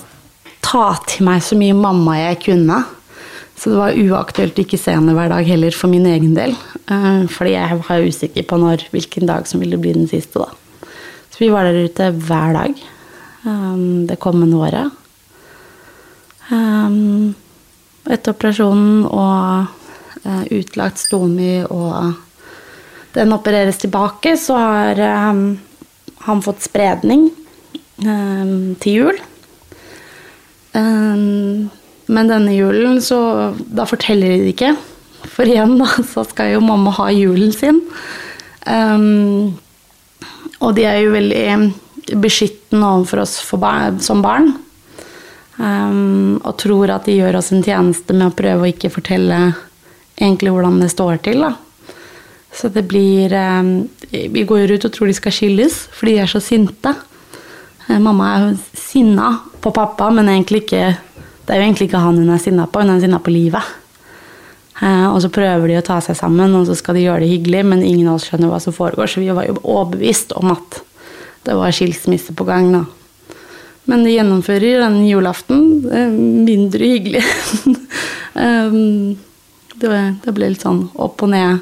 ta 0.64 0.86
til 1.04 1.26
meg 1.28 1.42
så 1.44 1.58
mye 1.60 1.76
mamma 1.76 2.16
jeg 2.16 2.38
kunne. 2.46 2.78
Så 3.60 3.70
det 3.70 3.78
var 3.78 3.98
uaktuelt 4.00 4.58
ikke 4.58 4.80
se 4.80 4.94
henne 4.96 5.12
hver 5.14 5.30
dag 5.30 5.46
heller, 5.46 5.76
for 5.76 5.92
min 5.92 6.08
egen 6.08 6.32
del. 6.38 6.56
Uh, 6.88 7.28
fordi 7.30 7.54
jeg 7.54 7.82
var 7.84 8.08
usikker 8.08 8.48
på 8.48 8.58
når, 8.62 8.88
hvilken 8.94 9.28
dag 9.28 9.46
som 9.50 9.62
ville 9.62 9.78
bli 9.78 9.92
den 9.98 10.08
siste, 10.10 10.42
da. 10.42 10.88
Så 11.32 11.44
vi 11.44 11.52
var 11.52 11.68
der 11.68 11.84
ute 11.86 12.10
hver 12.24 12.56
dag 12.56 12.80
um, 13.44 14.06
det 14.06 14.18
kommende 14.22 14.56
året. 14.56 14.90
Um, 16.52 17.34
etter 18.10 18.34
operasjonen 18.34 19.04
og 19.06 19.68
uh, 20.26 20.44
utlagt 20.52 21.00
stomi 21.00 21.62
og 21.64 22.14
den 23.12 23.34
opereres 23.34 23.80
tilbake, 23.82 24.36
så 24.40 24.56
har 24.56 25.02
um, 25.30 25.44
han 26.26 26.42
fått 26.44 26.64
spredning 26.64 27.30
til 28.02 28.94
jul. 28.96 29.18
men 30.72 32.30
denne 32.30 32.54
julen, 32.56 32.96
så 33.04 33.52
Da 33.54 33.84
forteller 33.86 34.32
de 34.32 34.38
det 34.40 34.54
ikke. 34.56 34.72
For 35.28 35.46
igjen, 35.46 35.76
da, 35.78 35.86
så 36.02 36.24
skal 36.26 36.54
jo 36.54 36.64
mamma 36.64 36.90
ha 36.96 37.10
julen 37.14 37.52
sin. 37.54 37.78
og 40.58 40.74
de 40.74 40.88
er 40.88 40.98
jo 41.04 41.14
veldig 41.14 41.44
beskyttende 42.10 42.88
overfor 42.88 43.22
oss 43.24 43.38
barn, 43.60 44.00
som 44.00 44.22
barn. 44.24 44.52
Um, 45.56 46.40
og 46.42 46.56
tror 46.58 46.90
at 46.94 47.06
de 47.06 47.18
gjør 47.18 47.36
oss 47.38 47.52
en 47.52 47.62
tjeneste 47.62 48.14
med 48.16 48.30
å 48.30 48.34
prøve 48.36 48.64
å 48.64 48.70
ikke 48.72 48.90
fortelle 48.90 49.52
egentlig 50.16 50.52
hvordan 50.54 50.80
det 50.80 50.90
står 50.92 51.20
til. 51.26 51.44
Da. 51.44 51.52
Så 52.52 52.70
det 52.72 52.86
blir 52.88 53.32
um, 53.36 53.88
Vi 54.10 54.44
går 54.48 54.74
ut 54.74 54.86
og 54.88 54.92
tror 54.92 55.08
de 55.08 55.16
skal 55.16 55.34
skilles, 55.34 55.76
fordi 55.92 56.16
de 56.16 56.24
er 56.24 56.32
så 56.32 56.40
sinte. 56.42 56.94
Uh, 57.88 58.00
mamma 58.00 58.32
er 58.32 58.48
sinna 58.78 59.34
på 59.62 59.74
pappa, 59.74 60.10
men 60.10 60.30
ikke, 60.40 60.96
det 61.46 61.54
er 61.54 61.60
jo 61.60 61.68
egentlig 61.68 61.90
ikke 61.90 62.02
han 62.02 62.18
hun 62.18 62.34
er 62.34 62.42
sinna 62.42 62.66
på, 62.66 62.82
hun 62.82 62.96
er 62.96 63.04
sinna 63.04 63.20
på 63.22 63.34
livet. 63.34 63.78
Uh, 64.82 65.12
og 65.12 65.20
så 65.22 65.30
prøver 65.30 65.68
de 65.68 65.78
å 65.78 65.84
ta 65.86 66.00
seg 66.02 66.16
sammen, 66.18 66.56
og 66.58 66.66
så 66.66 66.74
skal 66.74 66.98
de 66.98 67.04
gjøre 67.04 67.22
det 67.22 67.34
hyggelig, 67.36 67.62
men 67.70 67.84
ingen 67.86 68.08
av 68.08 68.18
oss 68.18 68.26
skjønner 68.26 68.50
hva 68.50 68.58
som 68.62 68.74
foregår, 68.74 69.06
så 69.06 69.22
vi 69.22 69.30
var 69.30 69.46
jo 69.46 69.60
overbevist 69.60 70.34
om 70.40 70.56
at 70.56 70.80
det 71.42 71.56
var 71.58 71.74
skilsmisse 71.74 72.34
på 72.38 72.46
gang, 72.48 72.70
da. 72.74 72.84
Men 73.90 74.04
de 74.06 74.14
gjennomfører 74.14 74.84
den 74.84 75.00
julaften. 75.08 75.62
Mindre 76.46 76.92
hyggelig. 76.94 77.24
Um, 78.32 79.18
det, 79.76 80.32
ble 80.32 80.48
litt 80.52 80.62
sånn 80.64 80.86
opp 80.94 81.20
og 81.24 81.32
ned 81.34 81.60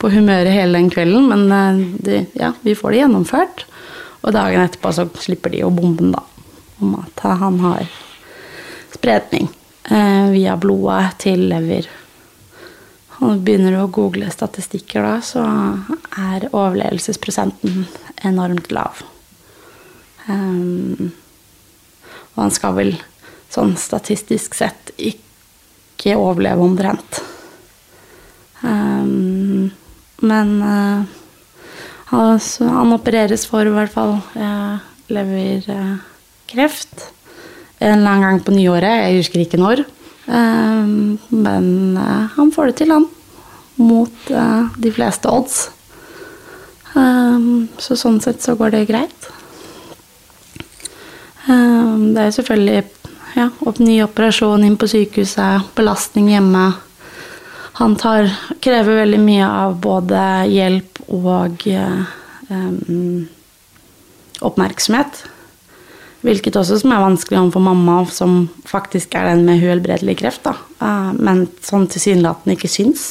på 0.00 0.10
humøret 0.12 0.52
hele 0.52 0.76
den 0.76 0.90
kvelden, 0.92 1.28
men 1.30 1.44
eh, 1.54 1.82
det, 2.04 2.18
ja, 2.36 2.52
vi 2.60 2.74
får 2.76 2.92
det 2.92 2.98
gjennomført. 2.98 3.64
Og 4.24 4.34
dagen 4.36 4.64
etterpå 4.64 4.92
så 4.92 5.06
slipper 5.20 5.52
de 5.52 5.62
jo 5.62 5.70
bomben, 5.72 6.12
da, 6.12 6.22
om 6.84 6.96
at 7.00 7.24
han 7.40 7.60
har 7.62 7.86
spredning 8.94 9.48
eh, 9.88 10.32
via 10.34 10.58
blodet 10.60 11.14
til 11.24 11.46
lever. 11.52 11.88
Og 13.22 13.42
begynner 13.46 13.74
du 13.74 13.78
å 13.78 13.90
google 13.94 14.30
statistikker 14.32 15.04
da, 15.06 15.18
så 15.22 15.42
er 16.18 16.48
overlevelsesprosenten 16.50 17.84
enormt 18.26 18.72
lav. 18.74 19.04
Um, 20.26 21.12
og 22.34 22.40
han 22.46 22.54
skal 22.54 22.74
vel 22.78 22.92
sånn 23.52 23.76
statistisk 23.78 24.56
sett 24.58 24.90
ikke 24.98 26.16
overleve 26.18 26.64
omtrent. 26.64 27.20
Um, 28.64 29.70
men 30.24 30.54
uh, 30.64 31.04
altså, 32.10 32.66
han 32.66 32.94
opereres 32.96 33.46
for 33.46 33.68
i 33.68 33.74
hvert 33.74 33.92
fall 33.94 34.16
uh, 34.34 34.80
leverkreft 35.12 37.10
en 37.84 37.98
eller 37.98 38.10
annen 38.10 38.24
gang 38.24 38.40
på 38.42 38.54
nyåret. 38.54 39.04
Jeg 39.04 39.20
husker 39.20 39.44
ikke 39.44 39.60
når. 39.60 39.84
Um, 40.26 41.18
men 41.28 41.96
uh, 42.00 42.26
han 42.36 42.52
får 42.54 42.70
det 42.70 42.76
til, 42.80 42.94
han. 42.94 43.08
Mot 43.76 44.28
de 44.78 44.90
fleste 44.94 45.26
odds. 45.26 45.56
Så 47.82 47.96
sånn 47.98 48.20
sett 48.22 48.38
så 48.44 48.54
går 48.54 48.70
det 48.70 48.84
greit. 48.86 49.26
Det 51.42 52.22
er 52.22 52.30
selvfølgelig 52.36 52.84
ja, 53.34 53.48
opp, 53.66 53.80
ny 53.82 53.98
operasjon 54.04 54.62
inn 54.62 54.76
på 54.78 54.88
sykehuset, 54.90 55.72
belastning 55.74 56.30
hjemme. 56.30 56.68
Han 57.80 57.96
tar, 57.98 58.30
krever 58.62 59.00
veldig 59.02 59.18
mye 59.18 59.46
av 59.48 59.74
både 59.82 60.20
hjelp 60.46 61.00
og 61.10 61.64
eh, 61.66 62.04
oppmerksomhet. 64.46 65.24
Hvilket 66.24 66.56
også 66.56 66.78
som 66.80 66.92
er 66.94 67.02
vanskelig 67.04 67.40
overfor 67.40 67.64
mamma, 67.66 67.98
som 68.08 68.46
faktisk 68.64 69.14
er 69.18 69.28
den 69.28 69.44
med 69.44 69.60
uhelbredelig 69.60 70.16
kreft. 70.22 70.46
Da. 70.46 70.54
Uh, 70.80 71.10
men 71.18 71.44
sånn 71.64 71.84
tilsynelatende 71.92 72.56
ikke 72.56 72.70
syns. 72.72 73.10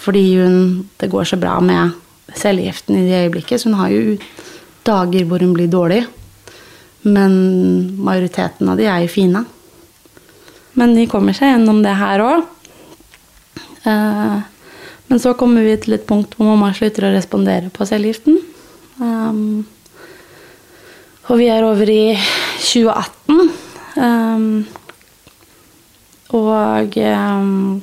Fordi 0.00 0.22
hun, 0.38 0.54
det 1.00 1.10
går 1.12 1.28
så 1.28 1.36
bra 1.40 1.58
med 1.60 1.92
cellegiften 2.36 2.96
i 2.96 3.08
det 3.08 3.24
øyeblikket, 3.26 3.60
så 3.60 3.68
hun 3.68 3.80
har 3.80 3.92
jo 3.92 4.16
dager 4.86 5.26
hvor 5.28 5.42
hun 5.44 5.52
blir 5.56 5.68
dårlig. 5.68 6.04
Men 7.02 7.32
majoriteten 8.00 8.68
av 8.68 8.80
de 8.80 8.88
er 8.88 9.04
jo 9.04 9.12
fine. 9.12 9.44
Men 10.78 10.94
de 10.96 11.08
kommer 11.10 11.36
seg 11.36 11.52
gjennom 11.52 11.82
det 11.84 11.96
her 11.98 12.22
òg. 12.24 12.46
Eh, 13.88 14.38
men 15.10 15.20
så 15.22 15.34
kommer 15.34 15.66
vi 15.66 15.74
til 15.82 15.96
et 15.96 16.06
punkt 16.06 16.36
hvor 16.36 16.52
mamma 16.52 16.70
slutter 16.76 17.08
å 17.08 17.12
respondere 17.14 17.72
på 17.74 17.88
cellegiften. 17.88 18.38
Og 21.30 21.38
vi 21.38 21.46
er 21.46 21.62
over 21.62 21.86
i 21.86 22.16
2018. 22.58 23.50
Um, 24.02 24.46
og 26.34 26.96
um, 26.98 27.82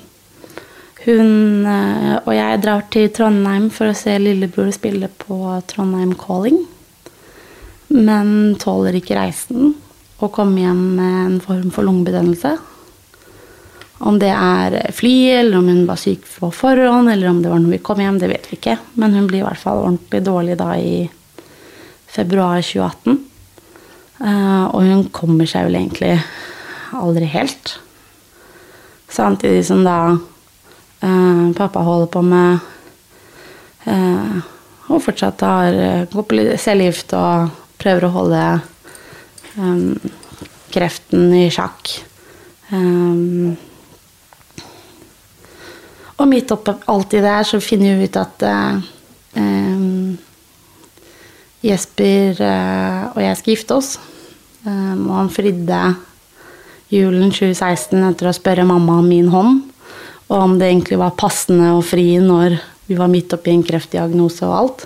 hun 1.08 1.30
eh, 1.68 2.16
og 2.18 2.34
jeg 2.36 2.60
drar 2.64 2.82
til 2.92 3.08
Trondheim 3.16 3.70
for 3.72 3.88
å 3.92 3.96
se 3.96 4.18
lillebror 4.20 4.74
spille 4.76 5.08
på 5.08 5.38
Trondheim 5.72 6.12
Calling. 6.20 6.58
Men 7.96 8.58
tåler 8.60 9.00
ikke 9.00 9.16
reisen 9.16 9.78
og 10.18 10.34
kommer 10.36 10.66
hjem 10.66 10.82
med 10.98 11.16
en 11.22 11.38
form 11.44 11.70
for 11.72 11.88
lungebetennelse. 11.88 12.52
Om 14.12 14.20
det 14.20 14.34
er 14.34 14.76
fly, 14.94 15.14
eller 15.38 15.62
om 15.62 15.72
hun 15.72 15.86
var 15.88 16.02
syk 16.02 16.28
på 16.28 16.52
forhånd, 16.52 17.14
eller 17.14 17.32
om 17.32 17.40
det 17.42 17.54
var 17.54 17.64
når 17.64 17.78
vi 17.78 17.82
kom 17.86 18.04
hjem, 18.04 18.20
det 18.20 18.32
vet 18.34 18.52
vi 18.52 18.60
ikke. 18.60 18.76
Men 19.00 19.16
hun 19.16 19.32
blir 19.32 19.46
i 19.46 19.48
hvert 19.48 19.64
fall 19.64 19.86
ordentlig 19.86 20.26
dårlig 20.28 20.60
da 20.60 20.74
i 20.76 21.08
februar 22.12 22.60
2018. 22.60 23.27
Eh, 24.22 24.66
og 24.72 24.82
hun 24.82 25.06
kommer 25.14 25.50
seg 25.50 25.68
vel 25.68 25.82
egentlig 25.82 26.16
aldri 26.98 27.28
helt. 27.30 27.78
Samtidig 29.12 29.66
som 29.68 29.86
da 29.88 30.00
Uh, 30.98 31.54
pappa 31.54 31.80
holder 31.86 32.08
på 32.10 32.22
med 32.26 32.58
uh, 33.86 34.38
Og 34.90 35.02
fortsatt 35.06 35.44
har 35.46 35.76
uh, 35.78 36.08
går 36.10 36.24
på 36.26 36.46
cellegift 36.58 37.14
og 37.14 37.52
prøver 37.78 38.08
å 38.08 38.16
holde 38.16 38.42
kreften 40.74 41.32
i 41.34 41.48
sjakk. 41.54 41.92
Um, 42.70 43.56
og 46.18 46.30
midt 46.30 46.54
oppi 46.54 46.76
alt 46.94 47.14
det 47.14 47.24
der 47.26 47.46
så 47.46 47.62
finner 47.62 47.98
vi 47.98 48.10
ut 48.10 48.20
at 48.22 48.46
um, 49.38 50.18
Jesper 51.66 52.42
og 52.44 53.22
jeg 53.24 53.38
skal 53.40 53.54
gifte 53.54 53.78
oss. 53.78 53.96
og 54.68 55.14
han 55.16 55.32
fridde 55.34 55.80
julen 56.94 57.32
2016 57.34 57.98
etter 58.12 58.30
å 58.30 58.36
spørre 58.36 58.68
mamma 58.68 59.00
om 59.02 59.08
min 59.10 59.32
hånd. 59.34 59.64
Og 60.28 60.38
om 60.38 60.58
det 60.60 60.70
egentlig 60.70 61.00
var 61.00 61.16
passende 61.20 61.72
å 61.76 61.84
fri 61.86 62.18
når 62.20 62.60
vi 62.88 62.98
var 63.00 63.12
midt 63.12 63.34
oppi 63.36 63.54
en 63.54 63.64
kreftdiagnose 63.66 64.48
og 64.48 64.58
alt. 64.58 64.86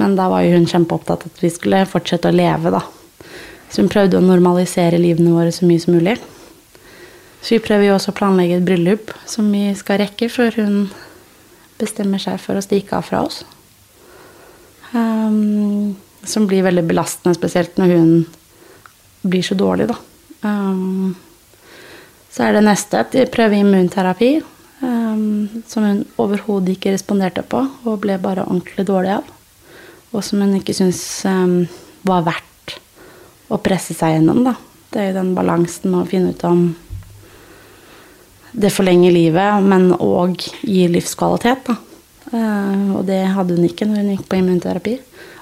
Men 0.00 0.16
da 0.16 0.28
var 0.32 0.44
jo 0.44 0.56
hun 0.56 0.68
kjempeopptatt 0.68 1.26
at 1.28 1.42
vi 1.42 1.50
skulle 1.52 1.84
fortsette 1.88 2.30
å 2.30 2.36
leve, 2.36 2.72
da. 2.72 2.80
Så 3.70 3.82
hun 3.82 3.90
prøvde 3.92 4.18
å 4.18 4.24
normalisere 4.24 4.98
livene 5.00 5.34
våre 5.34 5.52
så 5.54 5.68
mye 5.68 5.82
som 5.82 5.94
mulig. 5.96 6.16
Så 7.40 7.56
vi 7.56 7.62
prøver 7.64 7.88
jo 7.88 7.96
også 7.96 8.12
å 8.12 8.18
planlegge 8.18 8.58
et 8.58 8.66
bryllup 8.66 9.12
som 9.28 9.48
vi 9.52 9.70
skal 9.76 10.02
rekke 10.02 10.28
før 10.32 10.58
hun 10.60 10.76
bestemmer 11.80 12.20
seg 12.20 12.40
for 12.42 12.58
å 12.58 12.64
stikke 12.64 12.98
av 12.98 13.06
fra 13.08 13.22
oss. 13.28 13.42
Um, 14.92 15.96
som 16.26 16.46
blir 16.46 16.64
veldig 16.66 16.84
belastende, 16.88 17.36
spesielt 17.38 17.78
når 17.78 17.94
hun 17.94 18.12
blir 19.22 19.44
så 19.46 19.54
dårlig, 19.54 19.88
da. 19.90 19.96
Um, 20.42 21.14
så 22.30 22.46
er 22.46 22.56
det 22.56 22.64
neste 22.66 23.00
at 23.00 23.14
de 23.14 23.26
prøver 23.30 23.60
immunterapi. 23.60 24.32
Um, 24.80 25.62
som 25.68 25.84
hun 25.84 26.04
overhodet 26.20 26.78
ikke 26.78 26.94
responderte 26.94 27.44
på 27.44 27.60
og 27.84 28.00
ble 28.00 28.16
bare 28.22 28.46
ordentlig 28.46 28.86
dårlig 28.88 29.18
av. 29.18 29.32
Og 30.10 30.24
som 30.26 30.40
hun 30.42 30.56
ikke 30.56 30.74
syntes 30.74 31.22
var 32.06 32.24
verdt 32.26 32.78
å 33.50 33.58
presse 33.62 33.94
seg 33.94 34.16
gjennom, 34.16 34.42
da. 34.46 34.54
Det 34.90 35.02
er 35.02 35.10
jo 35.10 35.18
den 35.20 35.34
balansen 35.36 35.92
med 35.92 36.02
å 36.02 36.08
finne 36.08 36.32
ut 36.34 36.46
om 36.48 36.64
det 38.50 38.72
forlenger 38.74 39.14
livet, 39.14 39.62
men 39.62 39.92
òg 39.94 40.40
gir 40.66 40.90
livskvalitet, 40.90 41.68
da. 41.68 41.76
Uh, 42.28 42.98
og 42.98 43.06
det 43.08 43.22
hadde 43.32 43.56
hun 43.56 43.66
ikke 43.66 43.88
når 43.88 44.02
hun 44.02 44.12
gikk 44.14 44.28
på 44.28 44.38
immunterapi. 44.38 44.98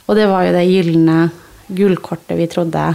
Og 0.08 0.16
det 0.16 0.28
var 0.30 0.46
jo 0.46 0.54
det 0.56 0.64
gylne 0.70 1.18
gullkortet 1.68 2.38
vi 2.38 2.48
trodde 2.50 2.86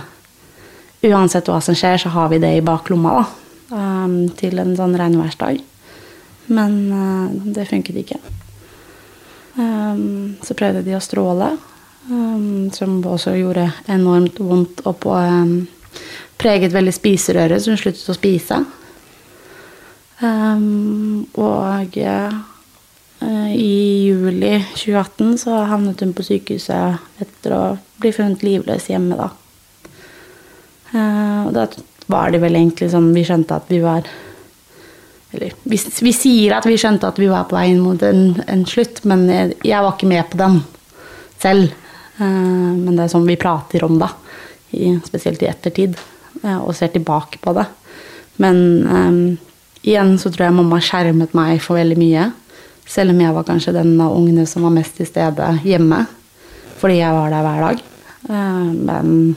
Uansett 1.03 1.49
hva 1.51 1.57
som 1.59 1.75
skjer, 1.75 1.97
så 1.99 2.09
har 2.13 2.29
vi 2.31 2.37
det 2.39 2.53
i 2.55 2.63
baklomma, 2.63 3.17
da. 3.17 3.23
Um, 3.75 4.13
til 4.39 4.55
en 4.61 4.71
sånn 4.77 4.93
regnværsdag. 4.95 5.59
Men 6.55 6.77
uh, 6.95 7.33
det 7.51 7.65
funket 7.67 7.97
ikke. 7.99 8.19
Um, 9.57 10.37
så 10.39 10.55
prøvde 10.55 10.85
de 10.85 10.95
å 10.95 11.01
stråle, 11.03 11.49
um, 12.07 12.71
som 12.71 13.01
også 13.03 13.35
gjorde 13.35 13.67
enormt 13.91 14.39
vondt 14.39 14.85
og 14.87 15.01
på 15.03 15.19
Preget 16.39 16.73
veldig 16.73 16.91
spiserøret, 16.95 17.61
så 17.61 17.71
hun 17.71 17.77
sluttet 17.79 18.09
å 18.09 18.15
spise. 18.15 18.57
og 20.23 21.99
uh, 21.99 22.39
i 23.53 24.07
juli 24.07 24.57
2018 24.73 25.37
så 25.43 25.63
havnet 25.69 26.01
hun 26.03 26.13
på 26.15 26.25
sykehuset 26.25 27.23
etter 27.23 27.55
å 27.55 27.63
bli 28.01 28.11
funnet 28.15 28.43
livløs 28.45 28.89
hjemme, 28.91 29.17
da. 29.19 29.29
Uh, 30.93 31.47
og 31.47 31.53
da 31.55 31.67
var 32.11 32.33
det 32.33 32.41
vel 32.43 32.57
egentlig 32.59 32.91
sånn 32.93 33.13
vi 33.15 33.23
skjønte 33.25 33.57
at 33.57 33.69
vi 33.71 33.79
var 33.81 34.05
eller 35.33 35.55
vi, 35.65 35.79
vi, 36.05 36.11
sier 36.13 36.53
at 36.53 36.67
vi 36.69 36.75
skjønte 36.77 37.09
at 37.09 37.17
vi 37.17 37.25
var 37.31 37.47
på 37.49 37.57
vei 37.57 37.71
inn 37.71 37.79
mot 37.81 38.01
en, 38.05 38.35
en 38.45 38.65
slutt, 38.69 39.01
men 39.09 39.23
jeg, 39.31 39.55
jeg, 39.65 39.79
var 39.81 39.95
ikke 39.95 40.09
med 40.11 40.27
på 40.29 40.37
den 40.37 40.59
selv. 41.41 41.71
Uh, 42.19 42.75
men 42.77 42.91
det 42.93 43.07
er 43.07 43.13
sånn 43.15 43.25
vi 43.25 43.39
prater 43.41 43.87
om, 43.87 43.97
da. 44.01 44.11
I, 44.73 44.91
spesielt 45.05 45.41
i 45.41 45.49
ettertid. 45.49 45.97
Og 46.43 46.73
ser 46.77 46.91
tilbake 46.93 47.39
på 47.41 47.53
det. 47.57 47.65
Men 48.41 48.57
um, 48.85 49.17
igjen 49.81 50.15
så 50.21 50.31
tror 50.33 50.47
jeg 50.47 50.55
mamma 50.57 50.79
skjermet 50.83 51.35
meg 51.37 51.61
for 51.63 51.77
veldig 51.77 51.97
mye. 51.97 52.29
Selv 52.89 53.13
om 53.13 53.21
jeg 53.23 53.35
var 53.35 53.47
kanskje 53.47 53.75
den 53.75 53.95
av 54.03 54.13
ungene 54.15 54.45
som 54.49 54.65
var 54.67 54.75
mest 54.75 54.97
til 54.99 55.07
stede 55.09 55.47
hjemme. 55.63 56.03
Fordi 56.81 56.99
jeg 56.99 57.15
var 57.15 57.31
der 57.31 57.47
hver 57.47 57.65
dag. 57.67 57.83
Uh, 58.27 58.69
men 58.75 59.35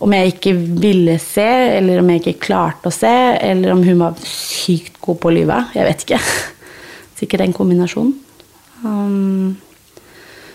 om 0.00 0.14
jeg 0.16 0.32
ikke 0.32 0.54
ville 0.80 1.18
se, 1.20 1.48
eller 1.76 2.00
om 2.00 2.08
jeg 2.08 2.22
ikke 2.22 2.46
klarte 2.46 2.88
å 2.88 2.94
se, 2.94 3.12
eller 3.36 3.74
om 3.74 3.82
hun 3.84 4.00
var 4.00 4.16
sykt 4.24 4.96
god 5.04 5.20
på 5.20 5.28
å 5.28 5.34
lyve. 5.36 5.58
Jeg 5.76 5.88
vet 5.90 6.04
ikke. 6.06 6.20
Sikkert 7.20 7.44
en 7.44 7.56
kombinasjon. 7.56 8.14
Um, 8.80 9.58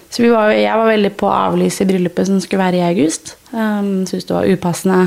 så 0.09 0.25
var, 0.31 0.55
jeg 0.55 0.79
var 0.79 0.89
veldig 0.89 1.13
på 1.19 1.29
å 1.29 1.37
avlyse 1.51 1.85
bryllupet 1.85 2.29
som 2.29 2.41
skulle 2.41 2.63
være 2.63 2.81
i 2.81 2.87
august. 2.87 3.35
Um, 3.51 4.07
Syntes 4.07 4.25
det 4.25 4.37
var 4.37 4.49
upassende. 4.49 4.99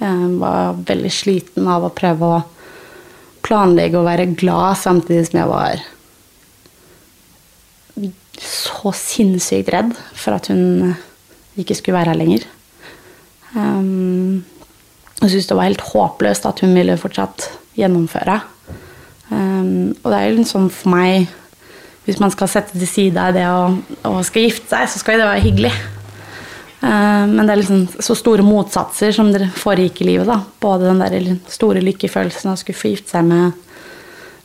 Jeg 0.00 0.30
var 0.40 0.78
veldig 0.88 1.12
sliten 1.14 1.70
av 1.70 1.86
å 1.86 1.94
prøve 1.94 2.30
å 2.34 2.42
planlegge 3.44 4.00
og 4.00 4.08
være 4.08 4.32
glad 4.34 4.80
samtidig 4.80 5.28
som 5.28 5.38
jeg 5.38 5.50
var 5.52 5.82
så 8.40 8.92
sinnssykt 8.96 9.70
redd 9.74 9.94
for 10.16 10.36
at 10.36 10.48
hun 10.50 10.94
ikke 11.60 11.76
skulle 11.78 11.98
være 11.98 12.12
her 12.12 12.18
lenger. 12.18 12.46
Um, 13.54 14.44
jeg 15.20 15.30
syntes 15.30 15.46
det 15.46 15.56
var 15.56 15.68
helt 15.68 15.86
håpløst 15.92 16.46
at 16.48 16.60
hun 16.64 16.74
ville 16.74 16.98
fortsatt 16.98 17.46
gjennomføre. 17.78 18.40
Um, 19.30 19.94
og 20.02 20.10
det 20.10 20.18
er 20.18 20.28
jo 20.28 20.36
litt 20.38 20.50
sånn 20.50 20.66
for 20.68 20.92
meg 20.92 21.30
Hvis 22.04 22.18
man 22.20 22.28
skal 22.28 22.50
sette 22.52 22.76
til 22.76 22.84
side 22.84 23.22
det 23.32 23.46
å, 23.48 23.70
å 24.04 24.18
skal 24.26 24.44
gifte 24.44 24.68
seg, 24.74 24.90
så 24.92 25.00
skal 25.00 25.16
jo 25.16 25.22
det 25.22 25.28
være 25.30 25.44
hyggelig. 25.46 25.70
Uh, 26.82 27.24
men 27.30 27.46
det 27.46 27.54
er 27.54 27.60
liksom 27.62 27.86
så 28.04 28.16
store 28.18 28.44
motsatser 28.44 29.14
som 29.16 29.30
dere 29.32 29.48
foregikk 29.56 30.02
i 30.02 30.10
livet. 30.10 30.28
da. 30.28 30.42
Både 30.60 30.90
den 30.90 31.00
der 31.00 31.38
store 31.48 31.80
lykkefølelsen 31.80 32.50
av 32.50 32.58
å 32.58 32.60
skulle 32.60 32.76
få 32.76 32.92
gifte 32.92 33.14
seg 33.14 33.24
med 33.30 33.56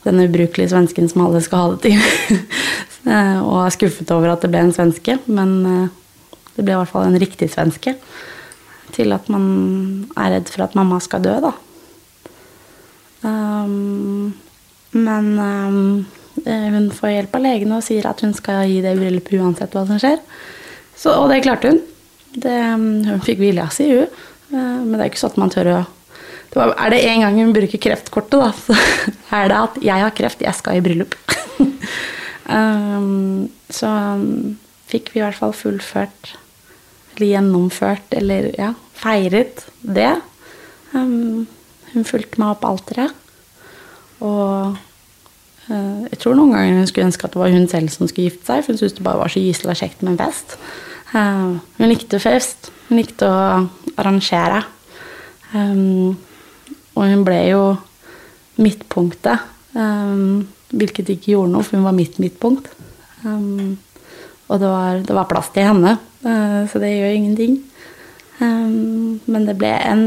denne 0.05 0.29
ubrukelige 0.29 0.71
svensken 0.71 1.09
som 1.11 1.25
alle 1.25 1.41
skal 1.43 1.65
ha 1.65 1.73
det 1.73 1.89
til. 1.89 2.39
uh, 3.09 3.39
og 3.43 3.63
er 3.65 3.75
skuffet 3.75 4.11
over 4.15 4.33
at 4.33 4.45
det 4.45 4.51
ble 4.53 4.61
en 4.67 4.75
svenske, 4.75 5.17
men 5.27 5.55
uh, 5.65 6.35
det 6.55 6.65
ble 6.65 6.75
i 6.75 6.79
hvert 6.81 6.91
fall 6.91 7.07
en 7.09 7.19
riktig 7.21 7.49
svenske 7.53 7.95
til 8.95 9.13
at 9.13 9.27
man 9.31 9.43
er 10.17 10.35
redd 10.35 10.49
for 10.49 10.65
at 10.65 10.77
mamma 10.77 10.97
skal 11.03 11.21
dø, 11.23 11.35
da. 11.43 11.53
Um, 13.21 14.33
men 14.95 15.27
um, 15.37 16.07
hun 16.45 16.89
får 16.95 17.13
hjelp 17.13 17.35
av 17.37 17.43
legene 17.43 17.77
og 17.77 17.85
sier 17.85 18.07
at 18.09 18.23
hun 18.23 18.33
skal 18.37 18.63
gi 18.69 18.79
det 18.83 18.95
bryllupet 18.97 19.37
uansett 19.39 19.75
hva 19.75 19.85
som 19.87 20.01
skjer. 20.01 20.17
Så, 20.97 21.13
og 21.13 21.29
det 21.31 21.43
klarte 21.45 21.73
hun. 21.73 21.79
Det, 22.33 22.57
um, 22.73 22.89
hun 23.07 23.23
fikk 23.25 23.41
vilja 23.43 23.69
si, 23.73 23.89
hun. 23.93 24.19
Uh, 24.49 24.81
men 24.83 24.97
det 24.97 25.03
er 25.03 25.11
ikke 25.11 25.21
sånn 25.21 25.35
at 25.35 25.41
man 25.45 25.53
tør 25.53 25.73
å 25.75 25.79
det 26.49 26.57
var, 26.57 26.71
Er 26.81 26.89
det 26.89 27.03
en 27.05 27.21
gang 27.21 27.35
hun 27.37 27.51
bruker 27.53 27.77
kreftkortet, 27.77 28.39
da, 28.41 28.49
så 28.57 28.73
er 29.37 29.51
det 29.51 29.57
at 29.59 29.75
'jeg 29.83 30.01
har 30.01 30.15
kreft, 30.17 30.41
jeg 30.41 30.55
skal 30.57 30.79
i 30.79 30.81
bryllup'. 30.81 31.13
um, 32.49 33.47
så 33.69 33.89
um, 34.17 34.57
fikk 34.89 35.13
vi 35.13 35.21
i 35.21 35.23
hvert 35.23 35.37
fall 35.37 35.55
fullført 35.55 36.33
eller 37.15 37.27
gjennomført, 37.33 38.13
eller 38.15 38.51
ja, 38.57 38.73
feiret 38.95 39.65
det. 39.81 40.13
Um, 40.93 41.47
hun 41.93 42.07
fulgte 42.07 42.39
meg 42.41 42.55
opp 42.55 42.67
alteret. 42.69 43.15
Og 44.23 44.77
uh, 45.67 46.01
jeg 46.09 46.19
tror 46.21 46.37
noen 46.37 46.55
ganger 46.55 46.79
hun 46.79 46.89
skulle 46.89 47.09
ønske 47.09 47.27
at 47.27 47.35
det 47.35 47.43
var 47.43 47.53
hun 47.53 47.69
selv 47.71 47.91
som 47.93 48.07
skulle 48.09 48.29
gifte 48.29 48.47
seg, 48.47 48.63
for 48.63 48.73
hun 48.73 48.81
syntes 48.81 48.97
det 48.97 49.05
bare 49.07 49.21
var 49.21 49.33
så 49.33 49.43
gyselig 49.43 49.77
kjekt 49.81 50.03
med 50.03 50.15
en 50.15 50.21
fest. 50.23 50.57
Uh, 51.11 51.59
hun 51.79 51.91
likte 51.91 52.21
fest. 52.23 52.71
Hun 52.89 53.01
likte 53.01 53.27
å 53.29 53.67
arrangere. 53.99 54.63
Og 56.99 57.03
hun 57.07 57.21
ble 57.25 57.37
jo 57.47 57.63
midtpunktet, 58.59 59.45
um, 59.77 60.47
hvilket 60.69 61.09
ikke 61.15 61.33
gjorde 61.33 61.53
noe, 61.53 61.65
for 61.65 61.79
hun 61.79 61.87
var 61.87 61.97
mitt 61.97 62.19
midtpunkt. 62.21 62.69
Um, 63.23 63.77
og 64.49 64.61
det 64.61 64.69
var, 64.69 65.01
det 65.05 65.15
var, 65.15 65.27
plass 65.29 65.51
til 65.53 65.67
henne, 65.67 65.97
uh, 66.25 66.63
så 66.69 66.81
det 66.81 66.93
gjør 66.93 67.17
ingenting. 67.17 67.59
Um, 68.39 69.19
men 69.27 69.47
det 69.49 69.57
ble 69.59 69.71
en 69.83 70.05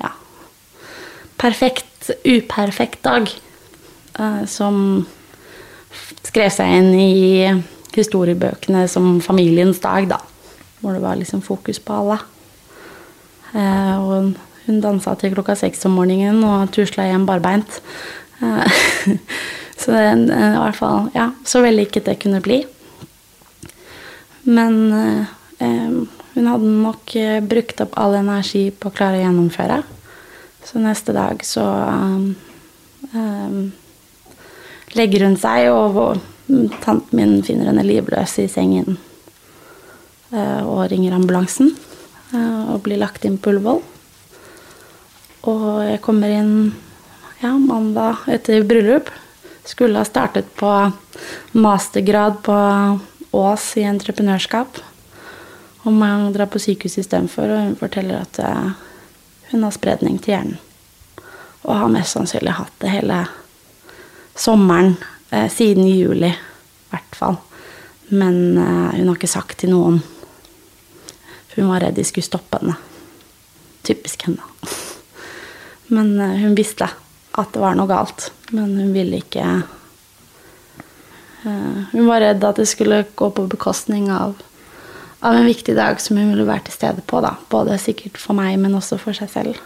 ja, 0.00 0.12
perfekt, 1.40 2.10
uperfekt 2.24 3.02
dag 3.04 3.28
uh, 4.18 4.44
som 4.48 5.04
skrev 6.24 6.50
seg 6.54 6.78
inn 6.78 6.90
i 6.96 7.12
historiebøkene 7.94 8.86
som 8.90 9.18
familiens 9.24 9.80
dag, 9.82 10.08
da. 10.10 10.22
Hvor 10.78 10.94
det 10.94 11.02
var 11.02 11.18
liksom 11.18 11.42
fokus 11.42 11.80
på 11.82 12.02
alle. 12.02 12.20
Uh, 13.52 13.96
og 13.98 14.34
hun 14.68 14.80
dansa 14.84 15.14
til 15.16 15.32
klokka 15.32 15.56
seks 15.56 15.86
om 15.88 15.96
morgenen 15.96 16.42
og 16.44 16.72
tusla 16.74 17.08
hjem 17.08 17.24
barbeint. 17.28 17.80
så 19.80 19.94
det 19.94 20.02
er 20.02 20.20
i 20.22 20.60
hvert 20.62 20.78
fall 20.78 21.08
ja, 21.14 21.30
så 21.44 21.62
vellykket 21.64 22.06
det 22.06 22.18
kunne 22.22 22.42
bli. 22.44 22.62
Men 24.48 24.76
eh, 25.58 25.90
hun 26.34 26.46
hadde 26.46 26.70
nok 26.70 27.16
eh, 27.16 27.40
brukt 27.44 27.80
opp 27.84 27.96
all 27.98 28.16
energi 28.18 28.68
på 28.70 28.88
å 28.88 28.94
klare 28.94 29.18
å 29.18 29.24
gjennomføre. 29.26 29.82
Så 30.64 30.80
neste 30.82 31.14
dag 31.16 31.40
så 31.46 31.64
um, 33.14 33.70
legger 34.96 35.24
hun 35.24 35.36
seg, 35.40 35.70
og, 35.72 35.96
og 35.96 36.72
tanten 36.84 37.16
min 37.16 37.38
finner 37.46 37.70
henne 37.70 37.86
livløs 37.86 38.36
i 38.42 38.48
sengen. 38.52 38.98
Uh, 40.28 40.60
og 40.68 40.90
ringer 40.92 41.16
ambulansen 41.16 41.72
og 42.28 42.82
blir 42.84 42.98
lagt 43.00 43.22
inn 43.24 43.38
på 43.40 43.54
Ullevål. 43.54 43.78
Og 45.48 45.62
jeg 45.86 46.02
kommer 46.04 46.28
inn 46.28 46.50
ja, 47.40 47.58
mandag 47.58 48.16
etter 48.26 48.62
bryllup. 48.62 49.10
Skulle 49.64 49.98
ha 49.98 50.04
startet 50.04 50.54
på 50.54 50.92
mastergrad 51.52 52.42
på 52.42 52.56
Ås 53.30 53.76
i 53.76 53.82
entreprenørskap. 53.82 54.78
Og 55.82 55.92
man 55.92 56.32
drar 56.32 56.48
på 56.50 56.58
sykehus 56.58 56.98
istedenfor, 56.98 57.48
og 57.52 57.64
hun 57.66 57.76
forteller 57.76 58.24
at 58.24 58.40
uh, 58.42 58.70
hun 59.50 59.62
har 59.62 59.74
spredning 59.76 60.18
til 60.18 60.34
hjernen. 60.34 60.58
Og 61.62 61.76
har 61.76 61.92
mest 61.92 62.16
sannsynlig 62.16 62.56
hatt 62.56 62.74
det 62.80 62.92
hele 62.92 63.22
sommeren, 64.38 64.94
eh, 65.30 65.48
siden 65.52 65.88
juli 65.88 66.30
i 66.30 66.92
hvert 66.92 67.16
fall. 67.16 67.36
Men 68.08 68.58
eh, 68.58 68.94
hun 68.96 69.08
har 69.10 69.18
ikke 69.18 69.28
sagt 69.28 69.58
til 69.60 69.74
noen. 69.74 69.98
Hun 71.56 71.68
var 71.68 71.82
redd 71.82 71.98
de 71.98 72.06
skulle 72.06 72.24
stoppe 72.24 72.60
henne. 72.62 72.78
Typisk 73.84 74.24
henne. 74.28 74.46
Men 75.94 76.14
hun 76.16 76.56
visste 76.56 76.88
at 77.38 77.52
det 77.54 77.62
var 77.62 77.76
noe 77.78 77.90
galt. 77.90 78.30
Men 78.50 78.74
hun 78.78 78.94
ville 78.94 79.22
ikke 79.22 79.46
Eh, 81.44 81.82
hun 81.92 82.06
var 82.06 82.20
redd 82.20 82.44
at 82.44 82.58
det 82.58 82.66
skulle 82.66 83.04
gå 83.14 83.30
på 83.30 83.46
bekostning 83.50 84.08
av, 84.10 84.34
av, 85.20 85.34
en 85.34 85.46
viktig 85.46 85.76
dag 85.78 86.00
som 86.02 86.18
hun 86.18 86.32
ville 86.32 86.48
være 86.48 86.66
til 86.68 86.78
stede 86.78 87.04
på. 87.06 87.22
Da. 87.24 87.36
Både 87.50 87.78
sikkert 87.80 88.18
for 88.20 88.38
meg, 88.38 88.56
men 88.60 88.76
også 88.78 88.98
for 89.00 89.16
seg 89.16 89.30
selv. 89.32 89.60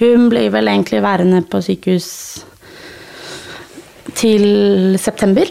Hun 0.00 0.30
blir 0.32 0.48
vel 0.54 0.70
egentlig 0.72 1.02
værende 1.04 1.42
på 1.44 1.60
sykehus 1.62 2.08
til 4.16 4.96
september. 4.98 5.50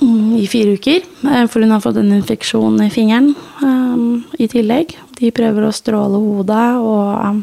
mm, 0.00 0.36
i 0.36 0.46
fire 0.46 0.76
uker, 0.76 1.00
eh, 1.32 1.46
for 1.48 1.60
hun 1.60 1.70
har 1.70 1.80
fått 1.80 1.96
en 1.96 2.12
infeksjon 2.12 2.82
i 2.84 2.90
fingeren 2.90 3.34
um, 3.62 4.24
i 4.38 4.46
tillegg. 4.46 4.94
De 5.18 5.30
prøver 5.32 5.64
å 5.64 5.72
stråle 5.72 6.20
hodet 6.20 6.76
og 6.76 7.42